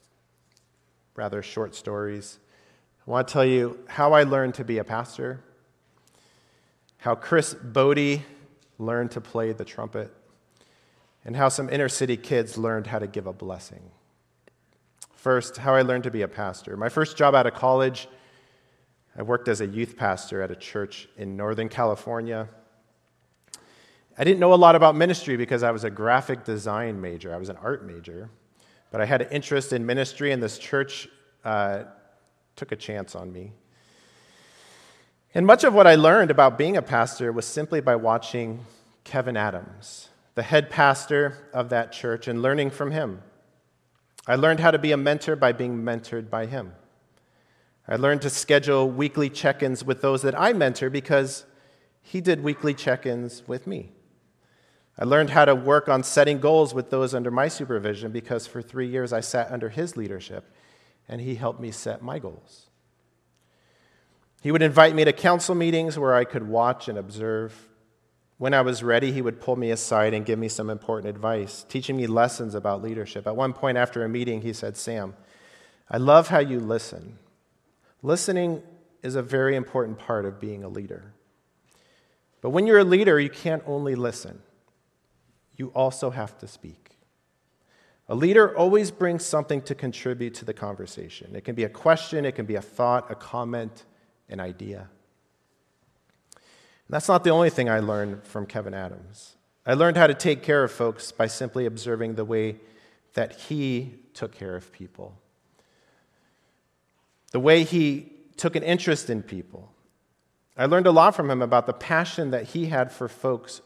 Rather 1.18 1.42
short 1.42 1.76
stories. 1.76 2.40
I 3.06 3.12
want 3.12 3.28
to 3.28 3.34
tell 3.34 3.44
you 3.44 3.78
how 3.88 4.14
I 4.14 4.24
learned 4.24 4.54
to 4.54 4.64
be 4.64 4.78
a 4.78 4.86
pastor, 4.86 5.42
how 7.00 7.16
Chris 7.16 7.54
Botti 7.54 8.22
learned 8.80 9.12
to 9.12 9.20
play 9.20 9.52
the 9.52 9.66
trumpet, 9.66 10.14
and 11.26 11.36
how 11.36 11.50
some 11.50 11.70
inner 11.70 11.90
city 11.90 12.16
kids 12.16 12.58
learned 12.58 12.88
how 12.88 13.00
to 13.00 13.08
give 13.08 13.28
a 13.28 13.34
blessing. 13.34 13.92
First, 15.16 15.58
how 15.58 15.76
I 15.76 15.82
learned 15.82 16.06
to 16.06 16.12
be 16.12 16.22
a 16.22 16.28
pastor. 16.30 16.78
My 16.78 16.88
first 16.88 17.18
job 17.18 17.36
out 17.36 17.46
of 17.46 17.54
college 17.54 18.08
I 19.18 19.24
worked 19.24 19.48
as 19.48 19.62
a 19.62 19.66
youth 19.66 19.98
pastor 19.98 20.44
at 20.44 20.52
a 20.52 20.56
church 20.56 21.10
in 21.18 21.36
Northern 21.36 21.70
California. 21.70 22.48
I 24.16 24.24
didn't 24.24 24.40
know 24.40 24.54
a 24.54 24.56
lot 24.56 24.76
about 24.76 24.96
ministry 24.96 25.38
because 25.38 25.64
I 25.64 25.72
was 25.72 25.84
a 25.84 25.90
graphic 25.90 26.44
design 26.44 27.02
major, 27.02 27.34
I 27.34 27.38
was 27.38 27.50
an 27.50 27.58
art 27.58 27.84
major. 27.84 28.30
But 28.92 29.02
I 29.02 29.06
had 29.06 29.22
an 29.22 29.30
interest 29.32 29.74
in 29.74 29.86
ministry, 29.86 30.32
and 30.32 30.42
this 30.42 30.58
church 30.58 31.08
uh, 31.44 31.84
took 32.56 32.72
a 32.72 32.76
chance 32.76 33.16
on 33.16 33.32
me. 33.32 33.54
And 35.34 35.46
much 35.46 35.64
of 35.64 35.74
what 35.74 35.88
I 35.88 35.96
learned 35.96 36.32
about 36.32 36.58
being 36.58 36.78
a 36.78 36.82
pastor 36.82 37.32
was 37.32 37.46
simply 37.46 37.82
by 37.82 37.96
watching 37.96 38.66
Kevin 39.04 39.38
Adams, 39.38 40.10
the 40.36 40.44
head 40.44 40.70
pastor 40.70 41.50
of 41.54 41.70
that 41.70 41.92
church, 41.92 42.28
and 42.28 42.42
learning 42.42 42.72
from 42.72 42.92
him. 42.92 43.22
I 44.26 44.36
learned 44.36 44.60
how 44.60 44.72
to 44.72 44.80
be 44.80 44.92
a 44.92 44.98
mentor 44.98 45.36
by 45.36 45.52
being 45.52 45.84
mentored 45.84 46.30
by 46.30 46.48
him. 46.48 46.74
I 47.88 47.96
learned 47.96 48.22
to 48.24 48.30
schedule 48.30 48.90
weekly 48.90 49.30
check 49.30 49.64
ins 49.64 49.84
with 49.84 50.02
those 50.02 50.22
that 50.24 50.38
I 50.38 50.52
mentor 50.52 50.90
because 50.90 51.46
he 52.02 52.20
did 52.20 52.44
weekly 52.44 52.74
check 52.74 53.06
ins 53.06 53.48
with 53.48 53.66
me. 53.66 53.92
I 55.00 55.06
learned 55.06 55.30
how 55.30 55.46
to 55.46 55.54
work 55.54 55.90
on 55.90 56.04
setting 56.04 56.40
goals 56.40 56.74
with 56.74 56.90
those 56.90 57.14
under 57.14 57.30
my 57.30 57.48
supervision 57.48 58.12
because 58.12 58.48
for 58.48 58.62
three 58.62 58.88
years 58.88 59.14
I 59.14 59.20
sat 59.20 59.52
under 59.52 59.70
his 59.70 59.96
leadership 59.96 60.52
and 61.08 61.22
he 61.22 61.36
helped 61.36 61.60
me 61.60 61.72
set 61.72 62.02
my 62.02 62.20
goals. 62.20 62.68
He 64.42 64.52
would 64.52 64.62
invite 64.62 64.96
me 64.96 65.06
to 65.06 65.14
council 65.14 65.56
meetings 65.56 66.00
where 66.00 66.16
I 66.16 66.24
could 66.24 66.48
watch 66.48 66.88
and 66.88 66.98
observe. 66.98 67.68
When 68.38 68.54
I 68.54 68.62
was 68.62 68.84
ready, 68.84 69.12
he 69.12 69.22
would 69.22 69.42
pull 69.42 69.56
me 69.56 69.72
aside 69.72 70.14
and 70.14 70.26
give 70.26 70.38
me 70.38 70.48
some 70.48 70.70
important 70.70 71.10
advice, 71.10 71.66
teaching 71.68 71.98
me 71.98 72.08
lessons 72.08 72.56
about 72.56 72.84
leadership. 72.84 73.26
At 73.28 73.36
one 73.36 73.54
point 73.54 73.78
after 73.78 74.04
a 74.04 74.10
meeting, 74.10 74.42
he 74.42 74.54
said, 74.54 74.78
Sam, 74.78 75.16
I 75.90 75.98
love 75.98 76.28
how 76.28 76.40
you 76.40 76.60
listen. 76.60 77.18
Listening 78.04 78.62
is 79.02 79.16
a 79.16 79.24
very 79.24 79.56
important 79.56 79.98
part 79.98 80.26
of 80.26 80.40
being 80.40 80.64
a 80.64 80.70
leader. 80.70 81.14
But 82.42 82.52
when 82.52 82.68
you're 82.68 82.80
a 82.80 82.84
leader, 82.84 83.20
you 83.20 83.30
can't 83.30 83.64
only 83.66 83.96
listen, 83.96 84.42
you 85.58 85.68
also 85.76 86.10
have 86.12 86.38
to 86.40 86.48
speak. 86.48 86.92
A 88.08 88.16
leader 88.16 88.58
always 88.58 88.90
brings 88.90 89.26
something 89.26 89.62
to 89.64 89.76
contribute 89.76 90.34
to 90.36 90.46
the 90.46 90.54
conversation. 90.54 91.36
It 91.36 91.44
can 91.44 91.56
be 91.56 91.66
a 91.66 91.70
question, 91.70 92.24
it 92.26 92.36
can 92.36 92.46
be 92.46 92.56
a 92.56 92.62
thought, 92.62 93.12
a 93.12 93.16
comment, 93.16 93.84
an 94.30 94.40
idea. 94.40 94.88
And 96.36 96.94
that's 96.94 97.10
not 97.10 97.26
the 97.26 97.32
only 97.32 97.50
thing 97.50 97.70
I 97.70 97.80
learned 97.80 98.24
from 98.24 98.46
Kevin 98.46 98.74
Adams. 98.74 99.36
I 99.66 99.74
learned 99.74 99.98
how 99.98 100.08
to 100.08 100.14
take 100.14 100.42
care 100.42 100.64
of 100.64 100.72
folks 100.72 101.12
by 101.12 101.28
simply 101.28 101.66
observing 101.66 102.16
the 102.16 102.24
way 102.24 102.58
that 103.14 103.34
he 103.34 103.96
took 104.14 104.32
care 104.32 104.56
of 104.56 104.72
people 104.72 105.20
the 107.32 107.40
way 107.40 107.64
he 107.64 108.12
took 108.36 108.56
an 108.56 108.64
interest 108.64 109.10
in 109.10 109.22
people. 109.22 109.72
I 110.58 110.66
learned 110.66 110.88
a 110.88 110.92
lot 110.92 111.16
from 111.16 111.30
him 111.30 111.42
about 111.42 111.68
the 111.68 111.74
passion 111.74 112.32
that 112.32 112.46
he 112.46 112.66
had 112.66 112.92
for 112.92 113.08
folks 113.08 113.62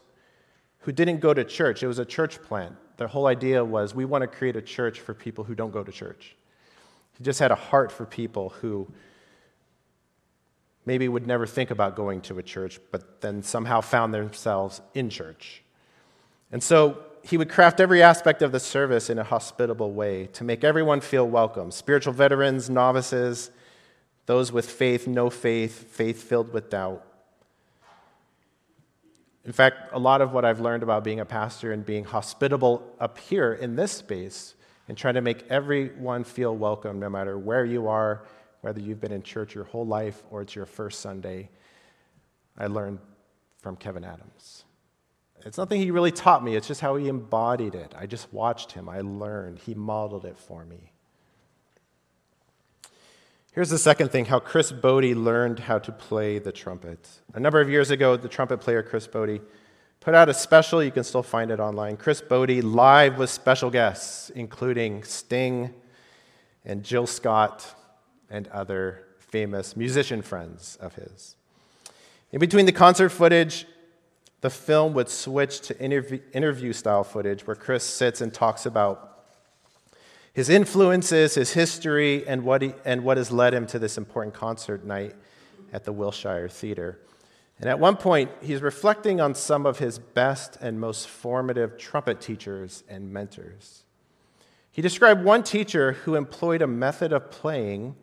who 0.82 0.92
didn't 0.92 1.20
go 1.20 1.32
to 1.34 1.44
church. 1.44 1.82
It 1.82 1.86
was 1.86 1.98
a 1.98 2.04
church 2.04 2.40
plant. 2.42 2.76
The 2.96 3.08
whole 3.08 3.26
idea 3.26 3.64
was 3.64 3.94
we 3.94 4.04
want 4.04 4.22
to 4.22 4.28
create 4.28 4.56
a 4.56 4.62
church 4.62 5.00
for 5.00 5.14
people 5.14 5.44
who 5.44 5.54
don't 5.54 5.72
go 5.72 5.82
to 5.82 5.90
church. 5.90 6.36
He 7.18 7.24
just 7.24 7.40
had 7.40 7.50
a 7.50 7.56
heart 7.56 7.90
for 7.90 8.04
people 8.04 8.50
who 8.60 8.88
maybe 10.84 11.08
would 11.08 11.26
never 11.26 11.46
think 11.46 11.70
about 11.70 11.94
going 11.94 12.20
to 12.22 12.38
a 12.38 12.42
church, 12.42 12.80
but 12.90 13.20
then 13.20 13.42
somehow 13.42 13.80
found 13.80 14.12
themselves 14.12 14.80
in 14.94 15.08
church. 15.08 15.62
And 16.50 16.62
so 16.62 16.98
he 17.22 17.36
would 17.36 17.48
craft 17.48 17.80
every 17.80 18.02
aspect 18.02 18.42
of 18.42 18.50
the 18.50 18.60
service 18.60 19.08
in 19.08 19.18
a 19.18 19.24
hospitable 19.24 19.92
way 19.92 20.26
to 20.32 20.44
make 20.44 20.64
everyone 20.64 21.00
feel 21.00 21.26
welcome 21.26 21.70
spiritual 21.70 22.12
veterans, 22.12 22.68
novices, 22.68 23.50
those 24.26 24.52
with 24.52 24.68
faith, 24.68 25.06
no 25.06 25.30
faith, 25.30 25.90
faith 25.90 26.22
filled 26.22 26.52
with 26.52 26.70
doubt. 26.70 27.06
In 29.44 29.52
fact, 29.52 29.90
a 29.92 29.98
lot 29.98 30.20
of 30.20 30.32
what 30.32 30.44
I've 30.44 30.60
learned 30.60 30.82
about 30.82 31.02
being 31.02 31.20
a 31.20 31.24
pastor 31.24 31.72
and 31.72 31.84
being 31.84 32.04
hospitable 32.04 32.94
up 33.00 33.18
here 33.18 33.52
in 33.54 33.74
this 33.74 33.92
space 33.92 34.54
and 34.88 34.96
trying 34.96 35.14
to 35.14 35.20
make 35.20 35.44
everyone 35.48 36.22
feel 36.24 36.56
welcome 36.56 37.00
no 37.00 37.08
matter 37.08 37.38
where 37.38 37.64
you 37.64 37.88
are, 37.88 38.24
whether 38.60 38.80
you've 38.80 39.00
been 39.00 39.12
in 39.12 39.22
church 39.22 39.54
your 39.54 39.64
whole 39.64 39.86
life 39.86 40.22
or 40.30 40.42
it's 40.42 40.54
your 40.54 40.66
first 40.66 41.00
Sunday, 41.00 41.50
I 42.56 42.66
learned 42.66 43.00
from 43.58 43.76
Kevin 43.76 44.04
Adams. 44.04 44.64
It's 45.44 45.58
nothing 45.58 45.80
he 45.80 45.90
really 45.90 46.12
taught 46.12 46.44
me, 46.44 46.54
it's 46.54 46.68
just 46.68 46.80
how 46.80 46.94
he 46.94 47.08
embodied 47.08 47.74
it. 47.74 47.94
I 47.98 48.06
just 48.06 48.32
watched 48.32 48.72
him, 48.72 48.88
I 48.88 49.00
learned. 49.00 49.58
He 49.58 49.74
modeled 49.74 50.24
it 50.24 50.38
for 50.38 50.64
me. 50.64 50.91
Here's 53.52 53.68
the 53.68 53.76
second 53.76 54.08
thing 54.08 54.24
how 54.24 54.38
Chris 54.38 54.72
Botti 54.72 55.14
learned 55.14 55.58
how 55.58 55.78
to 55.78 55.92
play 55.92 56.38
the 56.38 56.52
trumpet. 56.52 57.06
A 57.34 57.40
number 57.40 57.60
of 57.60 57.68
years 57.68 57.90
ago, 57.90 58.16
the 58.16 58.28
trumpet 58.28 58.62
player 58.62 58.82
Chris 58.82 59.06
Botti 59.06 59.42
put 60.00 60.14
out 60.14 60.30
a 60.30 60.34
special, 60.34 60.82
you 60.82 60.90
can 60.90 61.04
still 61.04 61.22
find 61.22 61.50
it 61.50 61.60
online. 61.60 61.98
Chris 61.98 62.22
Botti 62.22 62.62
live 62.62 63.18
with 63.18 63.28
special 63.28 63.68
guests, 63.68 64.30
including 64.30 65.04
Sting 65.04 65.74
and 66.64 66.82
Jill 66.82 67.06
Scott 67.06 67.74
and 68.30 68.48
other 68.48 69.04
famous 69.18 69.76
musician 69.76 70.22
friends 70.22 70.78
of 70.80 70.94
his. 70.94 71.36
In 72.32 72.40
between 72.40 72.64
the 72.64 72.72
concert 72.72 73.10
footage 73.10 73.66
the 74.40 74.48
film 74.50 74.92
would 74.94 75.08
switch 75.08 75.60
to 75.60 75.78
interview, 75.78 76.72
style 76.72 77.04
footage 77.04 77.46
where 77.46 77.54
Chris 77.54 77.84
sits 77.84 78.22
and 78.22 78.34
talks 78.34 78.66
about 78.66 79.11
his 80.32 80.48
influences, 80.48 81.34
his 81.34 81.52
history, 81.52 82.26
and 82.26 82.44
what, 82.44 82.62
he, 82.62 82.74
and 82.84 83.04
what 83.04 83.16
has 83.16 83.30
led 83.30 83.52
him 83.52 83.66
to 83.66 83.78
this 83.78 83.98
important 83.98 84.34
concert 84.34 84.84
night 84.84 85.14
at 85.72 85.84
the 85.84 85.92
Wilshire 85.92 86.48
Theater. 86.48 86.98
And 87.58 87.68
at 87.68 87.78
one 87.78 87.96
point, 87.96 88.30
he's 88.40 88.62
reflecting 88.62 89.20
on 89.20 89.34
some 89.34 89.66
of 89.66 89.78
his 89.78 89.98
best 89.98 90.56
and 90.60 90.80
most 90.80 91.06
formative 91.06 91.78
trumpet 91.78 92.20
teachers 92.20 92.82
and 92.88 93.12
mentors. 93.12 93.84
He 94.70 94.80
described 94.80 95.22
one 95.22 95.42
teacher 95.42 95.92
who 95.92 96.14
employed 96.14 96.62
a 96.62 96.66
method 96.66 97.12
of 97.12 97.30
playing 97.30 97.94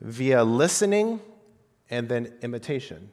via 0.00 0.44
listening 0.44 1.20
and 1.90 2.08
then 2.08 2.32
imitation. 2.42 3.10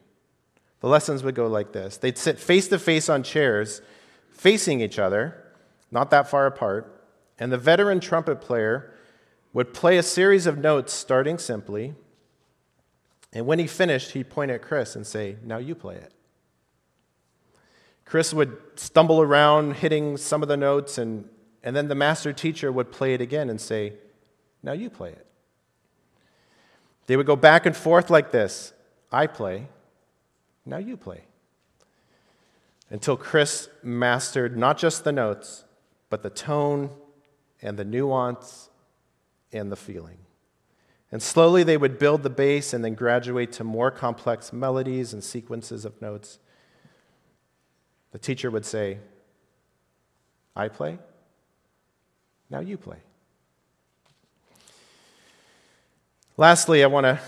The 0.80 0.88
lessons 0.88 1.22
would 1.22 1.34
go 1.34 1.46
like 1.46 1.72
this 1.72 1.96
they'd 1.96 2.18
sit 2.18 2.38
face 2.38 2.68
to 2.68 2.78
face 2.78 3.08
on 3.08 3.22
chairs, 3.22 3.80
facing 4.30 4.80
each 4.80 4.98
other, 4.98 5.42
not 5.90 6.10
that 6.10 6.28
far 6.28 6.46
apart, 6.46 6.99
and 7.40 7.50
the 7.50 7.58
veteran 7.58 7.98
trumpet 7.98 8.40
player 8.42 8.92
would 9.54 9.72
play 9.72 9.96
a 9.96 10.02
series 10.02 10.46
of 10.46 10.58
notes 10.58 10.92
starting 10.92 11.38
simply. 11.38 11.94
And 13.32 13.46
when 13.46 13.58
he 13.58 13.66
finished, 13.66 14.12
he'd 14.12 14.28
point 14.28 14.50
at 14.50 14.62
Chris 14.62 14.94
and 14.94 15.06
say, 15.06 15.36
Now 15.42 15.56
you 15.56 15.74
play 15.74 15.96
it. 15.96 16.12
Chris 18.04 18.34
would 18.34 18.56
stumble 18.76 19.20
around 19.20 19.76
hitting 19.76 20.16
some 20.16 20.42
of 20.42 20.48
the 20.48 20.56
notes, 20.56 20.98
and, 20.98 21.28
and 21.62 21.74
then 21.74 21.88
the 21.88 21.94
master 21.94 22.32
teacher 22.32 22.70
would 22.70 22.92
play 22.92 23.14
it 23.14 23.20
again 23.20 23.48
and 23.48 23.60
say, 23.60 23.94
Now 24.62 24.72
you 24.72 24.90
play 24.90 25.10
it. 25.10 25.26
They 27.06 27.16
would 27.16 27.26
go 27.26 27.36
back 27.36 27.66
and 27.66 27.74
forth 27.74 28.10
like 28.10 28.30
this 28.30 28.72
I 29.10 29.26
play, 29.26 29.68
now 30.66 30.76
you 30.76 30.96
play. 30.96 31.22
Until 32.90 33.16
Chris 33.16 33.68
mastered 33.82 34.56
not 34.56 34.76
just 34.76 35.04
the 35.04 35.12
notes, 35.12 35.64
but 36.10 36.22
the 36.22 36.30
tone 36.30 36.90
and 37.62 37.78
the 37.78 37.84
nuance 37.84 38.70
and 39.52 39.70
the 39.70 39.76
feeling. 39.76 40.18
And 41.12 41.22
slowly 41.22 41.62
they 41.62 41.76
would 41.76 41.98
build 41.98 42.22
the 42.22 42.30
bass 42.30 42.72
and 42.72 42.84
then 42.84 42.94
graduate 42.94 43.52
to 43.52 43.64
more 43.64 43.90
complex 43.90 44.52
melodies 44.52 45.12
and 45.12 45.22
sequences 45.22 45.84
of 45.84 46.00
notes. 46.00 46.38
The 48.12 48.18
teacher 48.18 48.50
would 48.50 48.64
say, 48.64 48.98
I 50.54 50.68
play, 50.68 50.98
now 52.48 52.60
you 52.60 52.76
play. 52.76 52.98
Lastly, 56.36 56.82
I 56.82 56.86
want 56.86 57.04
to 57.04 57.20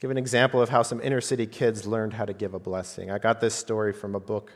give 0.00 0.10
an 0.10 0.18
example 0.18 0.62
of 0.62 0.68
how 0.68 0.82
some 0.82 1.00
inner 1.00 1.20
city 1.20 1.46
kids 1.46 1.86
learned 1.86 2.12
how 2.12 2.24
to 2.24 2.32
give 2.32 2.54
a 2.54 2.58
blessing. 2.58 3.10
I 3.10 3.18
got 3.18 3.40
this 3.40 3.54
story 3.54 3.92
from 3.92 4.14
a 4.14 4.20
book 4.20 4.52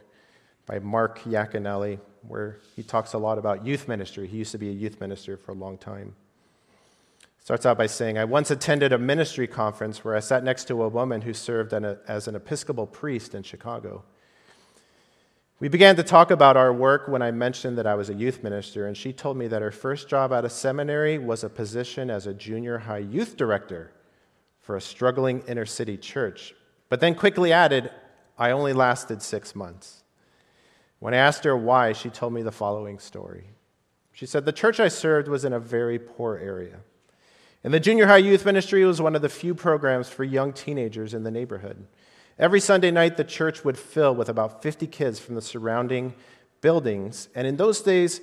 by 0.70 0.78
Mark 0.78 1.18
Yaconelli, 1.24 1.98
where 2.28 2.60
he 2.76 2.84
talks 2.84 3.14
a 3.14 3.18
lot 3.18 3.38
about 3.38 3.66
youth 3.66 3.88
ministry. 3.88 4.28
He 4.28 4.36
used 4.36 4.52
to 4.52 4.58
be 4.58 4.68
a 4.68 4.72
youth 4.72 5.00
minister 5.00 5.36
for 5.36 5.50
a 5.50 5.54
long 5.56 5.76
time. 5.76 6.14
Starts 7.40 7.66
out 7.66 7.76
by 7.76 7.88
saying, 7.88 8.16
I 8.16 8.24
once 8.24 8.52
attended 8.52 8.92
a 8.92 8.98
ministry 8.98 9.48
conference 9.48 10.04
where 10.04 10.14
I 10.14 10.20
sat 10.20 10.44
next 10.44 10.68
to 10.68 10.80
a 10.84 10.88
woman 10.88 11.22
who 11.22 11.34
served 11.34 11.72
as 11.72 12.28
an 12.28 12.36
Episcopal 12.36 12.86
priest 12.86 13.34
in 13.34 13.42
Chicago. 13.42 14.04
We 15.58 15.66
began 15.66 15.96
to 15.96 16.04
talk 16.04 16.30
about 16.30 16.56
our 16.56 16.72
work 16.72 17.08
when 17.08 17.20
I 17.20 17.32
mentioned 17.32 17.76
that 17.76 17.86
I 17.88 17.96
was 17.96 18.08
a 18.08 18.14
youth 18.14 18.44
minister, 18.44 18.86
and 18.86 18.96
she 18.96 19.12
told 19.12 19.36
me 19.36 19.48
that 19.48 19.62
her 19.62 19.72
first 19.72 20.08
job 20.08 20.32
out 20.32 20.44
of 20.44 20.52
seminary 20.52 21.18
was 21.18 21.42
a 21.42 21.48
position 21.48 22.10
as 22.10 22.28
a 22.28 22.34
junior 22.34 22.78
high 22.78 22.98
youth 22.98 23.36
director 23.36 23.90
for 24.60 24.76
a 24.76 24.80
struggling 24.80 25.42
inner 25.48 25.66
city 25.66 25.96
church, 25.96 26.54
but 26.88 27.00
then 27.00 27.16
quickly 27.16 27.52
added, 27.52 27.90
I 28.38 28.52
only 28.52 28.72
lasted 28.72 29.20
six 29.20 29.56
months. 29.56 30.04
When 31.00 31.14
I 31.14 31.16
asked 31.16 31.44
her 31.44 31.56
why, 31.56 31.92
she 31.92 32.10
told 32.10 32.32
me 32.32 32.42
the 32.42 32.52
following 32.52 32.98
story. 32.98 33.50
She 34.12 34.26
said, 34.26 34.44
The 34.44 34.52
church 34.52 34.78
I 34.78 34.88
served 34.88 35.28
was 35.28 35.44
in 35.44 35.52
a 35.52 35.58
very 35.58 35.98
poor 35.98 36.36
area. 36.36 36.80
And 37.64 37.74
the 37.74 37.80
junior 37.80 38.06
high 38.06 38.18
youth 38.18 38.46
ministry 38.46 38.84
was 38.84 39.02
one 39.02 39.16
of 39.16 39.22
the 39.22 39.28
few 39.28 39.54
programs 39.54 40.08
for 40.08 40.24
young 40.24 40.52
teenagers 40.52 41.12
in 41.12 41.24
the 41.24 41.30
neighborhood. 41.30 41.86
Every 42.38 42.60
Sunday 42.60 42.90
night, 42.90 43.16
the 43.16 43.24
church 43.24 43.64
would 43.64 43.76
fill 43.76 44.14
with 44.14 44.28
about 44.28 44.62
50 44.62 44.86
kids 44.86 45.18
from 45.18 45.34
the 45.34 45.42
surrounding 45.42 46.14
buildings. 46.60 47.28
And 47.34 47.46
in 47.46 47.56
those 47.56 47.82
days, 47.82 48.20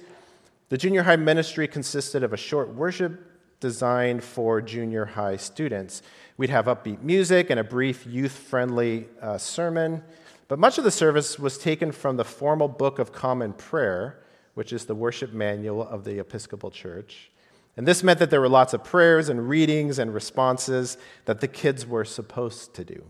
the 0.69 0.77
junior 0.77 1.03
high 1.03 1.17
ministry 1.17 1.67
consisted 1.67 2.23
of 2.23 2.33
a 2.33 2.37
short 2.37 2.69
worship 2.69 3.23
designed 3.59 4.23
for 4.23 4.61
junior 4.61 5.05
high 5.05 5.37
students. 5.37 6.01
We'd 6.35 6.49
have 6.49 6.65
upbeat 6.65 7.01
music 7.01 7.49
and 7.49 7.59
a 7.59 7.63
brief 7.63 8.05
youth 8.05 8.31
friendly 8.31 9.07
uh, 9.21 9.37
sermon. 9.37 10.03
But 10.47 10.59
much 10.59 10.77
of 10.77 10.83
the 10.83 10.91
service 10.91 11.37
was 11.37 11.57
taken 11.57 11.91
from 11.91 12.17
the 12.17 12.23
formal 12.23 12.67
Book 12.67 12.99
of 12.99 13.11
Common 13.11 13.53
Prayer, 13.53 14.19
which 14.53 14.71
is 14.71 14.85
the 14.85 14.95
worship 14.95 15.33
manual 15.33 15.81
of 15.85 16.03
the 16.03 16.19
Episcopal 16.19 16.71
Church. 16.71 17.31
And 17.75 17.87
this 17.87 18.01
meant 18.01 18.19
that 18.19 18.29
there 18.29 18.41
were 18.41 18.49
lots 18.49 18.73
of 18.73 18.83
prayers 18.83 19.29
and 19.29 19.47
readings 19.47 19.99
and 19.99 20.13
responses 20.13 20.97
that 21.25 21.41
the 21.41 21.47
kids 21.47 21.85
were 21.85 22.05
supposed 22.05 22.73
to 22.75 22.83
do. 22.83 23.03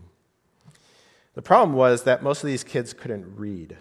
The 1.34 1.42
problem 1.42 1.74
was 1.76 2.02
that 2.02 2.22
most 2.22 2.42
of 2.42 2.48
these 2.48 2.64
kids 2.64 2.92
couldn't 2.92 3.36
read. 3.36 3.78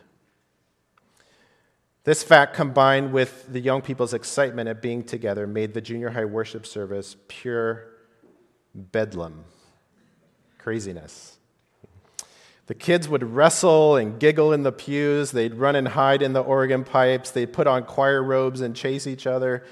This 2.04 2.24
fact, 2.24 2.54
combined 2.56 3.12
with 3.12 3.52
the 3.52 3.60
young 3.60 3.82
people's 3.82 4.14
excitement 4.14 4.70
at 4.70 4.82
being 4.82 5.04
together, 5.04 5.46
made 5.46 5.74
the 5.74 5.82
junior 5.82 6.12
high 6.12 6.24
worship 6.24 6.66
service 6.66 7.18
pure 7.28 7.88
bedlam, 8.74 9.44
craziness. 10.58 11.37
The 12.68 12.76
kids 12.76 13.08
would 13.08 13.24
wrestle 13.24 13.96
and 13.96 14.20
giggle 14.20 14.52
in 14.54 14.64
the 14.64 14.74
pews. 14.74 15.32
They'd 15.32 15.56
run 15.56 15.76
and 15.76 15.88
hide 15.88 16.22
in 16.22 16.34
the 16.34 16.44
organ 16.44 16.84
pipes. 16.84 17.32
They'd 17.32 17.54
put 17.54 17.66
on 17.66 17.84
choir 17.86 18.22
robes 18.22 18.62
and 18.62 18.76
chase 18.76 19.08
each 19.08 19.26
other. 19.26 19.64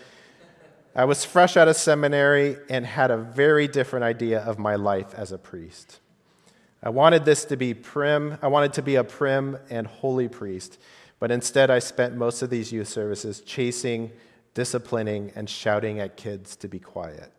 I 0.96 1.04
was 1.04 1.26
fresh 1.26 1.58
out 1.58 1.68
of 1.68 1.76
seminary 1.76 2.58
and 2.70 2.86
had 2.86 3.12
a 3.12 3.18
very 3.18 3.68
different 3.68 4.06
idea 4.06 4.40
of 4.40 4.58
my 4.58 4.76
life 4.76 5.14
as 5.14 5.34
a 5.34 5.38
priest. 5.38 6.00
I 6.82 6.90
wanted 6.90 7.26
this 7.26 7.44
to 7.46 7.58
be 7.58 7.74
prim, 7.74 8.38
I 8.42 8.48
wanted 8.48 8.74
to 8.74 8.82
be 8.82 8.96
a 8.96 9.04
prim 9.04 9.58
and 9.70 9.88
holy 9.88 10.30
priest, 10.30 10.80
but 11.20 11.32
instead 11.32 11.70
I 11.70 11.80
spent 11.80 12.16
most 12.16 12.42
of 12.42 12.50
these 12.50 12.72
youth 12.72 12.88
services 12.88 13.42
chasing, 13.42 14.12
disciplining, 14.54 15.34
and 15.36 15.50
shouting 15.50 16.00
at 16.00 16.16
kids 16.16 16.56
to 16.58 16.70
be 16.70 16.80
quiet. 16.80 17.34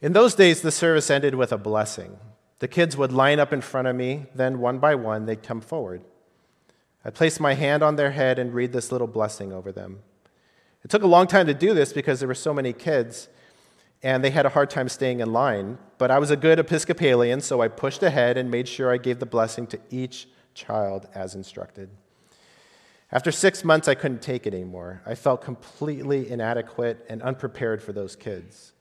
In 0.00 0.12
those 0.12 0.34
days, 0.34 0.62
the 0.62 0.72
service 0.72 1.10
ended 1.10 1.34
with 1.34 1.52
a 1.52 1.58
blessing. 1.58 2.18
The 2.60 2.68
kids 2.68 2.96
would 2.96 3.12
line 3.12 3.40
up 3.40 3.52
in 3.52 3.62
front 3.62 3.88
of 3.88 3.96
me, 3.96 4.26
then 4.34 4.60
one 4.60 4.78
by 4.78 4.94
one, 4.94 5.26
they'd 5.26 5.42
come 5.42 5.60
forward. 5.60 6.02
I'd 7.04 7.14
place 7.14 7.40
my 7.40 7.54
hand 7.54 7.82
on 7.82 7.96
their 7.96 8.10
head 8.10 8.38
and 8.38 8.54
read 8.54 8.72
this 8.72 8.92
little 8.92 9.06
blessing 9.06 9.52
over 9.52 9.72
them. 9.72 10.00
It 10.84 10.90
took 10.90 11.02
a 11.02 11.06
long 11.06 11.26
time 11.26 11.46
to 11.46 11.54
do 11.54 11.72
this 11.74 11.92
because 11.92 12.20
there 12.20 12.28
were 12.28 12.34
so 12.34 12.52
many 12.52 12.74
kids, 12.74 13.28
and 14.02 14.22
they 14.22 14.30
had 14.30 14.44
a 14.44 14.50
hard 14.50 14.68
time 14.68 14.90
staying 14.90 15.20
in 15.20 15.32
line. 15.32 15.78
But 15.96 16.10
I 16.10 16.18
was 16.18 16.30
a 16.30 16.36
good 16.36 16.58
Episcopalian, 16.58 17.40
so 17.40 17.62
I 17.62 17.68
pushed 17.68 18.02
ahead 18.02 18.36
and 18.36 18.50
made 18.50 18.68
sure 18.68 18.92
I 18.92 18.98
gave 18.98 19.18
the 19.18 19.26
blessing 19.26 19.66
to 19.68 19.80
each 19.90 20.28
child 20.52 21.08
as 21.14 21.34
instructed. 21.34 21.88
After 23.12 23.32
six 23.32 23.64
months, 23.64 23.88
I 23.88 23.94
couldn't 23.94 24.22
take 24.22 24.46
it 24.46 24.54
anymore. 24.54 25.02
I 25.06 25.14
felt 25.14 25.42
completely 25.42 26.30
inadequate 26.30 27.06
and 27.08 27.22
unprepared 27.22 27.82
for 27.82 27.92
those 27.92 28.16
kids. 28.16 28.72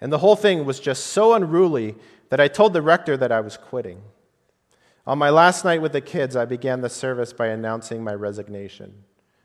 And 0.00 0.12
the 0.12 0.18
whole 0.18 0.36
thing 0.36 0.64
was 0.64 0.80
just 0.80 1.06
so 1.06 1.32
unruly 1.32 1.94
that 2.32 2.40
I 2.40 2.48
told 2.48 2.72
the 2.72 2.80
rector 2.80 3.14
that 3.18 3.30
I 3.30 3.42
was 3.42 3.58
quitting. 3.58 4.00
On 5.06 5.18
my 5.18 5.28
last 5.28 5.66
night 5.66 5.82
with 5.82 5.92
the 5.92 6.00
kids, 6.00 6.34
I 6.34 6.46
began 6.46 6.80
the 6.80 6.88
service 6.88 7.30
by 7.34 7.48
announcing 7.48 8.02
my 8.02 8.14
resignation. 8.14 9.04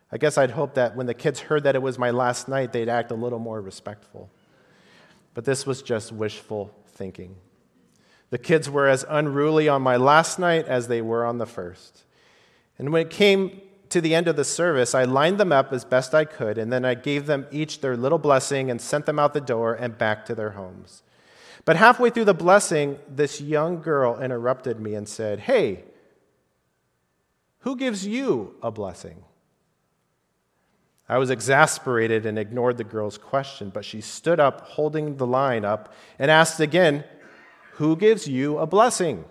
I 0.09 0.17
guess 0.17 0.37
I'd 0.37 0.51
hoped 0.51 0.75
that 0.75 0.95
when 0.95 1.05
the 1.05 1.13
kids 1.13 1.41
heard 1.41 1.63
that 1.63 1.75
it 1.75 1.81
was 1.81 1.99
my 1.99 2.11
last 2.11 2.47
night, 2.47 2.71
they'd 2.71 2.87
act 2.87 3.11
a 3.11 3.15
little 3.15 3.39
more 3.39 3.59
respectful. 3.59 4.29
But 5.33 5.43
this 5.43 5.65
was 5.65 5.81
just 5.81 6.13
wishful 6.13 6.73
thinking. 6.87 7.35
The 8.29 8.37
kids 8.37 8.69
were 8.69 8.87
as 8.87 9.05
unruly 9.09 9.67
on 9.67 9.81
my 9.81 9.97
last 9.97 10.39
night 10.39 10.65
as 10.65 10.87
they 10.87 11.01
were 11.01 11.25
on 11.25 11.39
the 11.39 11.45
first. 11.45 12.05
And 12.79 12.93
when 12.93 13.05
it 13.05 13.09
came 13.09 13.59
to 13.89 13.99
the 13.99 14.15
end 14.15 14.29
of 14.29 14.37
the 14.37 14.45
service, 14.45 14.95
I 14.95 15.03
lined 15.03 15.41
them 15.41 15.51
up 15.51 15.73
as 15.73 15.83
best 15.83 16.15
I 16.15 16.23
could, 16.23 16.57
and 16.57 16.71
then 16.71 16.85
I 16.85 16.93
gave 16.93 17.25
them 17.25 17.47
each 17.51 17.81
their 17.81 17.97
little 17.97 18.17
blessing 18.17 18.71
and 18.71 18.79
sent 18.79 19.05
them 19.05 19.19
out 19.19 19.33
the 19.33 19.41
door 19.41 19.73
and 19.73 19.97
back 19.97 20.25
to 20.27 20.35
their 20.35 20.51
homes. 20.51 21.03
But 21.67 21.75
halfway 21.75 22.11
through 22.11 22.23
the 22.23 22.33
blessing, 22.33 22.97
this 23.09 23.41
young 23.41 23.81
girl 23.81 24.21
interrupted 24.21 24.79
me 24.79 24.95
and 24.95 25.05
said, 25.05 25.41
Hey, 25.41 25.83
who 27.59 27.75
gives 27.75 28.07
you 28.07 28.55
a 28.63 28.71
blessing? 28.71 29.25
I 31.09 31.17
was 31.17 31.29
exasperated 31.29 32.25
and 32.25 32.39
ignored 32.39 32.77
the 32.77 32.85
girl's 32.85 33.17
question, 33.17 33.69
but 33.69 33.83
she 33.83 33.99
stood 33.99 34.39
up, 34.39 34.61
holding 34.61 35.17
the 35.17 35.27
line 35.27 35.65
up, 35.65 35.93
and 36.17 36.31
asked 36.31 36.61
again, 36.61 37.03
Who 37.73 37.97
gives 37.97 38.29
you 38.29 38.59
a 38.59 38.65
blessing? 38.65 39.25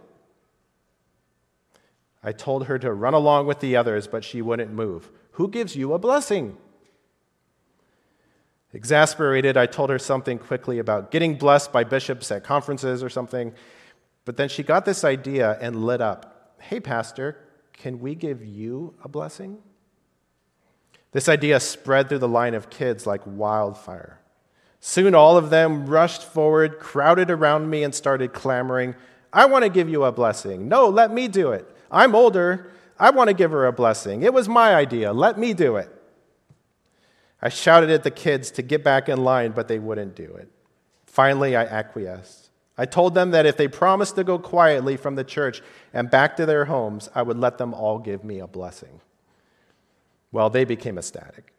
I 2.22 2.32
told 2.32 2.66
her 2.66 2.78
to 2.80 2.92
run 2.92 3.14
along 3.14 3.46
with 3.46 3.60
the 3.60 3.76
others, 3.76 4.06
but 4.06 4.24
she 4.24 4.42
wouldn't 4.42 4.74
move. 4.74 5.10
Who 5.32 5.48
gives 5.48 5.74
you 5.74 5.94
a 5.94 5.98
blessing? 5.98 6.58
Exasperated, 8.72 9.56
I 9.56 9.66
told 9.66 9.90
her 9.90 9.98
something 9.98 10.38
quickly 10.38 10.78
about 10.78 11.10
getting 11.10 11.36
blessed 11.36 11.72
by 11.72 11.84
bishops 11.84 12.30
at 12.30 12.44
conferences 12.44 13.02
or 13.02 13.08
something, 13.08 13.52
but 14.24 14.36
then 14.36 14.48
she 14.48 14.62
got 14.62 14.84
this 14.84 15.04
idea 15.04 15.56
and 15.60 15.84
lit 15.84 16.00
up. 16.00 16.56
Hey, 16.60 16.80
Pastor, 16.80 17.38
can 17.72 18.00
we 18.00 18.14
give 18.14 18.44
you 18.44 18.94
a 19.04 19.08
blessing? 19.08 19.58
This 21.12 21.28
idea 21.28 21.60
spread 21.60 22.08
through 22.08 22.18
the 22.18 22.28
line 22.28 22.54
of 22.54 22.68
kids 22.68 23.06
like 23.06 23.22
wildfire. 23.24 24.20
Soon 24.80 25.14
all 25.14 25.36
of 25.36 25.50
them 25.50 25.86
rushed 25.86 26.22
forward, 26.22 26.78
crowded 26.78 27.30
around 27.30 27.70
me, 27.70 27.82
and 27.82 27.94
started 27.94 28.32
clamoring, 28.32 28.94
I 29.32 29.46
want 29.46 29.64
to 29.64 29.70
give 29.70 29.88
you 29.88 30.04
a 30.04 30.12
blessing. 30.12 30.68
No, 30.68 30.88
let 30.88 31.12
me 31.12 31.28
do 31.28 31.52
it. 31.52 31.68
I'm 31.90 32.14
older. 32.14 32.70
I 32.98 33.10
want 33.10 33.28
to 33.28 33.34
give 33.34 33.50
her 33.50 33.66
a 33.66 33.72
blessing. 33.72 34.22
It 34.22 34.32
was 34.32 34.48
my 34.48 34.74
idea. 34.74 35.12
Let 35.12 35.38
me 35.38 35.54
do 35.54 35.76
it. 35.76 35.90
I 37.42 37.48
shouted 37.48 37.90
at 37.90 38.02
the 38.02 38.10
kids 38.10 38.50
to 38.52 38.62
get 38.62 38.82
back 38.82 39.08
in 39.08 39.22
line, 39.22 39.52
but 39.52 39.68
they 39.68 39.78
wouldn't 39.78 40.16
do 40.16 40.24
it. 40.24 40.50
Finally, 41.06 41.56
I 41.56 41.64
acquiesced. 41.64 42.50
I 42.78 42.84
told 42.84 43.14
them 43.14 43.30
that 43.30 43.46
if 43.46 43.56
they 43.56 43.68
promised 43.68 44.16
to 44.16 44.24
go 44.24 44.38
quietly 44.38 44.96
from 44.96 45.14
the 45.14 45.24
church 45.24 45.62
and 45.94 46.10
back 46.10 46.36
to 46.36 46.46
their 46.46 46.66
homes, 46.66 47.08
I 47.14 47.22
would 47.22 47.38
let 47.38 47.58
them 47.58 47.72
all 47.72 47.98
give 47.98 48.22
me 48.22 48.38
a 48.38 48.46
blessing. 48.46 49.00
Well, 50.30 50.50
they 50.50 50.64
became 50.64 50.98
ecstatic. 50.98 51.52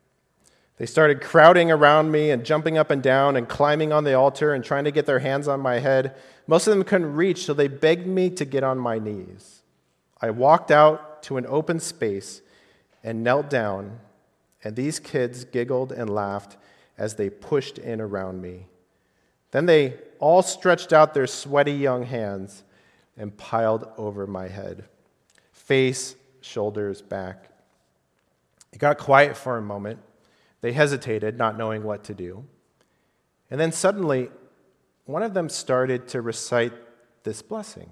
They 0.78 0.86
started 0.86 1.22
crowding 1.22 1.72
around 1.72 2.12
me 2.12 2.30
and 2.30 2.46
jumping 2.46 2.78
up 2.78 2.92
and 2.92 3.02
down 3.02 3.36
and 3.36 3.50
climbing 3.50 3.92
on 3.92 4.04
the 4.04 4.14
altar 4.14 4.54
and 4.54 4.64
trying 4.64 4.84
to 4.84 4.92
get 4.92 5.08
their 5.08 5.20
hands 5.20 5.48
on 5.48 5.60
my 5.60 5.80
head. 5.80 6.16
Most 6.46 6.68
of 6.68 6.76
them 6.76 6.84
couldn't 6.84 7.16
reach, 7.16 7.46
so 7.46 7.54
they 7.54 7.68
begged 7.68 8.06
me 8.06 8.30
to 8.32 8.46
get 8.46 8.64
on 8.64 8.78
my 8.78 9.00
knees. 9.00 9.64
I 10.22 10.30
walked 10.30 10.70
out 10.70 11.24
to 11.24 11.38
an 11.38 11.48
open 11.48 11.80
space 11.80 12.42
and 13.04 13.24
knelt 13.24 13.50
down, 13.50 14.00
and 14.64 14.76
these 14.76 15.00
kids 15.00 15.46
giggled 15.46 15.92
and 15.92 16.10
laughed 16.10 16.58
as 16.98 17.16
they 17.16 17.30
pushed 17.30 17.78
in 17.78 18.02
around 18.02 18.42
me. 18.42 18.68
Then 19.52 19.66
they 19.66 19.96
all 20.20 20.42
stretched 20.42 20.92
out 20.92 21.14
their 21.14 21.28
sweaty 21.28 21.74
young 21.74 22.04
hands 22.04 22.64
and 23.16 23.36
piled 23.38 23.88
over 23.98 24.28
my 24.28 24.48
head 24.48 24.86
face, 25.52 26.16
shoulders, 26.40 27.02
back. 27.02 27.50
It 28.72 28.80
got 28.80 28.98
quiet 28.98 29.36
for 29.36 29.58
a 29.58 29.62
moment. 29.62 30.00
They 30.62 30.72
hesitated, 30.72 31.38
not 31.38 31.58
knowing 31.58 31.84
what 31.84 32.06
to 32.06 32.14
do. 32.14 32.46
And 33.52 33.60
then 33.60 33.74
suddenly, 33.74 34.30
one 35.06 35.24
of 35.24 35.34
them 35.34 35.50
started 35.50 36.08
to 36.10 36.22
recite 36.22 36.72
this 37.24 37.42
blessing. 37.42 37.90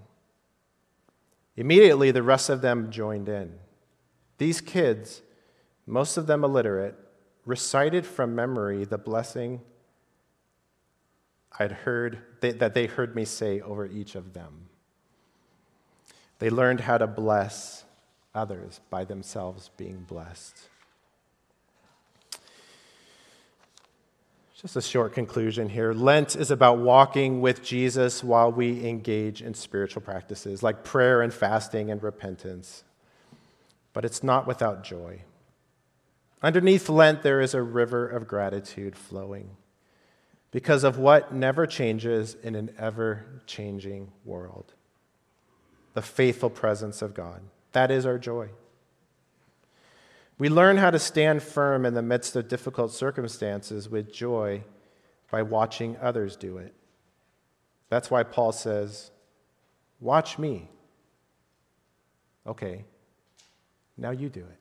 Immediately, 1.58 2.12
the 2.12 2.24
rest 2.24 2.50
of 2.50 2.62
them 2.62 2.92
joined 2.92 3.28
in. 3.28 3.56
These 4.38 4.62
kids, 4.62 5.22
most 5.86 6.18
of 6.18 6.28
them 6.28 6.44
illiterate, 6.44 6.96
recited 7.46 8.06
from 8.06 8.36
memory 8.36 8.86
the 8.86 8.98
blessing 8.98 9.62
I'd 11.58 11.72
heard 11.72 12.20
that 12.42 12.74
they 12.74 12.86
heard 12.86 13.16
me 13.16 13.24
say 13.26 13.62
over 13.62 13.86
each 13.86 14.16
of 14.16 14.34
them. 14.34 14.68
They 16.40 16.50
learned 16.50 16.82
how 16.82 16.98
to 16.98 17.08
bless 17.08 17.86
others 18.34 18.82
by 18.90 19.06
themselves 19.06 19.72
being 19.78 20.06
blessed. 20.08 20.58
Just 24.62 24.76
a 24.76 24.82
short 24.82 25.14
conclusion 25.14 25.70
here. 25.70 25.94
Lent 25.94 26.36
is 26.36 26.52
about 26.52 26.80
walking 26.80 27.40
with 27.40 27.64
Jesus 27.64 28.24
while 28.24 28.52
we 28.52 28.86
engage 28.86 29.42
in 29.42 29.54
spiritual 29.54 30.02
practices 30.02 30.62
like 30.62 30.84
prayer 30.84 31.22
and 31.22 31.34
fasting 31.34 31.90
and 31.90 32.04
repentance. 32.04 32.84
But 33.94 34.04
it's 34.04 34.24
not 34.24 34.46
without 34.46 34.84
joy. 34.84 35.22
Underneath 36.46 36.90
Lent, 36.90 37.24
there 37.24 37.42
is 37.42 37.56
a 37.56 37.64
river 37.64 38.08
of 38.08 38.28
gratitude 38.28 38.96
flowing 38.96 39.58
because 40.52 40.84
of 40.84 41.00
what 41.00 41.34
never 41.34 41.66
changes 41.66 42.38
in 42.44 42.54
an 42.54 42.70
ever 42.78 43.26
changing 43.48 44.12
world 44.24 44.76
the 45.96 46.04
faithful 46.04 46.52
presence 46.52 47.02
of 47.02 47.16
God. 47.16 47.42
That 47.72 47.90
is 47.90 48.06
our 48.06 48.20
joy. 48.20 48.50
We 50.38 50.48
learn 50.50 50.78
how 50.78 50.92
to 50.92 51.00
stand 51.00 51.42
firm 51.42 51.84
in 51.84 51.96
the 51.96 52.04
midst 52.04 52.36
of 52.36 52.48
difficult 52.48 52.92
circumstances 52.92 53.90
with 53.90 54.14
joy 54.14 54.62
by 55.32 55.42
watching 55.42 55.98
others 55.98 56.36
do 56.36 56.60
it. 56.60 56.76
That's 57.90 58.12
why 58.12 58.22
Paul 58.22 58.52
says, 58.52 59.10
Watch 60.00 60.38
me. 60.38 60.70
Okay, 62.46 62.86
now 63.98 64.12
you 64.12 64.30
do 64.30 64.42
it. 64.42 64.60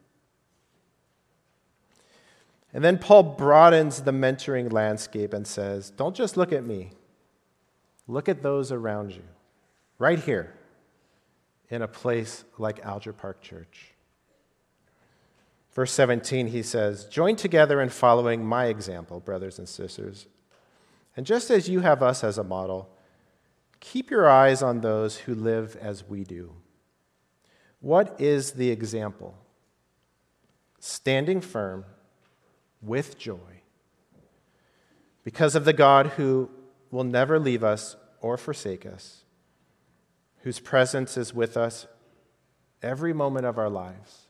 And 2.75 2.85
then 2.85 2.99
Paul 2.99 3.23
broadens 3.23 4.03
the 4.03 4.11
mentoring 4.11 4.73
landscape 4.73 5.33
and 5.33 5.47
says, 5.47 5.91
Don't 5.91 6.15
just 6.15 6.37
look 6.37 6.53
at 6.53 6.67
me, 6.67 6.91
look 8.09 8.29
at 8.29 8.43
those 8.43 8.73
around 8.73 9.13
you, 9.13 9.23
right 9.99 10.19
here 10.19 10.53
in 11.71 11.83
a 11.83 11.89
place 11.89 12.45
like 12.59 12.85
Alger 12.85 13.13
Park 13.13 13.41
Church. 13.41 13.93
Verse 15.73 15.93
17, 15.93 16.49
he 16.49 16.63
says, 16.65 17.05
Join 17.05 17.37
together 17.37 17.81
in 17.81 17.91
following 17.91 18.45
my 18.45 18.67
example, 18.67 19.21
brothers 19.21 19.61
and 19.61 19.69
sisters. 19.69 20.27
And 21.17 21.25
just 21.25 21.51
as 21.51 21.69
you 21.69 21.81
have 21.81 22.03
us 22.03 22.25
as 22.25 22.39
a 22.39 22.45
model, 22.45 22.89
keep 23.79 24.11
your 24.11 24.29
eyes 24.29 24.63
on 24.63 24.81
those 24.81 25.17
who 25.19 25.35
live 25.35 25.77
as 25.77 26.09
we 26.09 26.25
do. 26.25 26.53
What 27.81 28.21
is 28.21 28.53
the 28.53 28.71
example? 28.71 29.37
Standing 30.81 31.41
firm 31.41 31.85
with 32.85 33.19
joy 33.19 33.63
because 35.25 35.55
of 35.55 35.65
the 35.65 35.73
God 35.73 36.09
who 36.17 36.51
will 36.91 37.05
never 37.05 37.39
leave 37.39 37.65
us 37.65 37.97
or 38.21 38.37
forsake 38.37 38.87
us, 38.87 39.25
whose 40.43 40.61
presence 40.61 41.17
is 41.17 41.35
with 41.35 41.57
us 41.57 41.87
every 42.83 43.13
moment 43.13 43.47
of 43.47 43.59
our 43.59 43.71
lives 43.71 44.27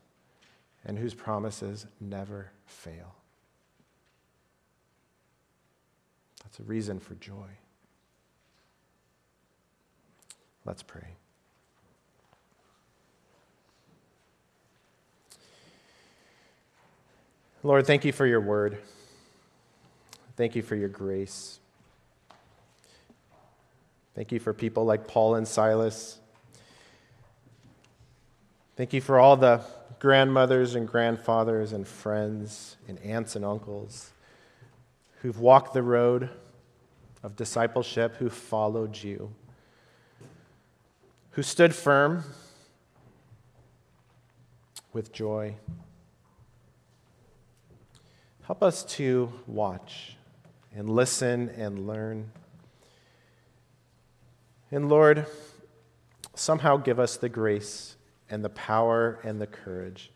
and 0.85 0.97
whose 0.97 1.13
promises 1.13 1.85
never 1.99 2.51
fail. 2.65 3.15
That's 6.43 6.59
a 6.59 6.63
reason 6.63 6.99
for 6.99 7.15
joy. 7.15 7.57
Let's 10.63 10.83
pray. 10.83 11.17
Lord, 17.65 17.87
thank 17.87 18.05
you 18.05 18.11
for 18.11 18.27
your 18.27 18.41
word. 18.41 18.77
Thank 20.35 20.55
you 20.55 20.61
for 20.61 20.75
your 20.75 20.87
grace. 20.87 21.57
Thank 24.13 24.31
you 24.31 24.39
for 24.39 24.53
people 24.53 24.85
like 24.85 25.07
Paul 25.07 25.33
and 25.33 25.47
Silas. 25.47 26.19
Thank 28.75 28.93
you 28.93 29.01
for 29.01 29.17
all 29.17 29.35
the 29.35 29.61
grandmothers 29.97 30.75
and 30.75 30.87
grandfathers 30.87 31.73
and 31.73 31.87
friends 31.87 32.77
and 32.87 32.99
aunts 32.99 33.35
and 33.35 33.43
uncles 33.43 34.11
who've 35.23 35.39
walked 35.39 35.73
the 35.73 35.81
road 35.81 36.29
of 37.23 37.35
discipleship, 37.35 38.17
who 38.17 38.29
followed 38.29 38.95
you, 38.95 39.33
who 41.31 41.41
stood 41.41 41.73
firm 41.73 42.25
with 44.93 45.11
joy. 45.11 45.55
Help 48.47 48.61
us 48.61 48.83
to 48.83 49.31
watch 49.47 50.17
and 50.75 50.87
listen 50.87 51.49
and 51.49 51.87
learn. 51.87 52.29
And 54.69 54.87
Lord, 54.87 55.25
somehow 56.35 56.77
give 56.77 56.99
us 56.99 57.17
the 57.17 57.27
grace 57.27 57.95
and 58.29 58.45
the 58.45 58.49
power 58.49 59.19
and 59.23 59.41
the 59.41 59.47
courage 59.47 60.11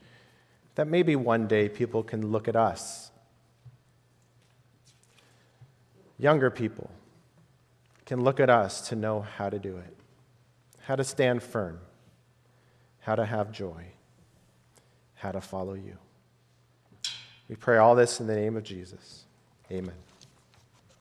that 0.75 0.87
maybe 0.87 1.15
one 1.15 1.47
day 1.47 1.67
people 1.69 2.03
can 2.03 2.31
look 2.31 2.47
at 2.47 2.55
us. 2.55 3.09
Younger 6.19 6.51
people 6.51 6.91
can 8.05 8.23
look 8.23 8.39
at 8.39 8.51
us 8.51 8.89
to 8.89 8.95
know 8.95 9.21
how 9.21 9.49
to 9.49 9.57
do 9.57 9.77
it, 9.77 9.97
how 10.81 10.95
to 10.95 11.03
stand 11.03 11.41
firm, 11.41 11.79
how 12.99 13.15
to 13.15 13.25
have 13.25 13.51
joy, 13.51 13.85
how 15.15 15.31
to 15.31 15.41
follow 15.41 15.73
you. 15.73 15.97
We 17.49 17.55
pray 17.55 17.77
all 17.77 17.95
this 17.95 18.19
in 18.19 18.27
the 18.27 18.35
name 18.35 18.55
of 18.55 18.63
Jesus. 18.63 19.25
Amen. 19.71 20.08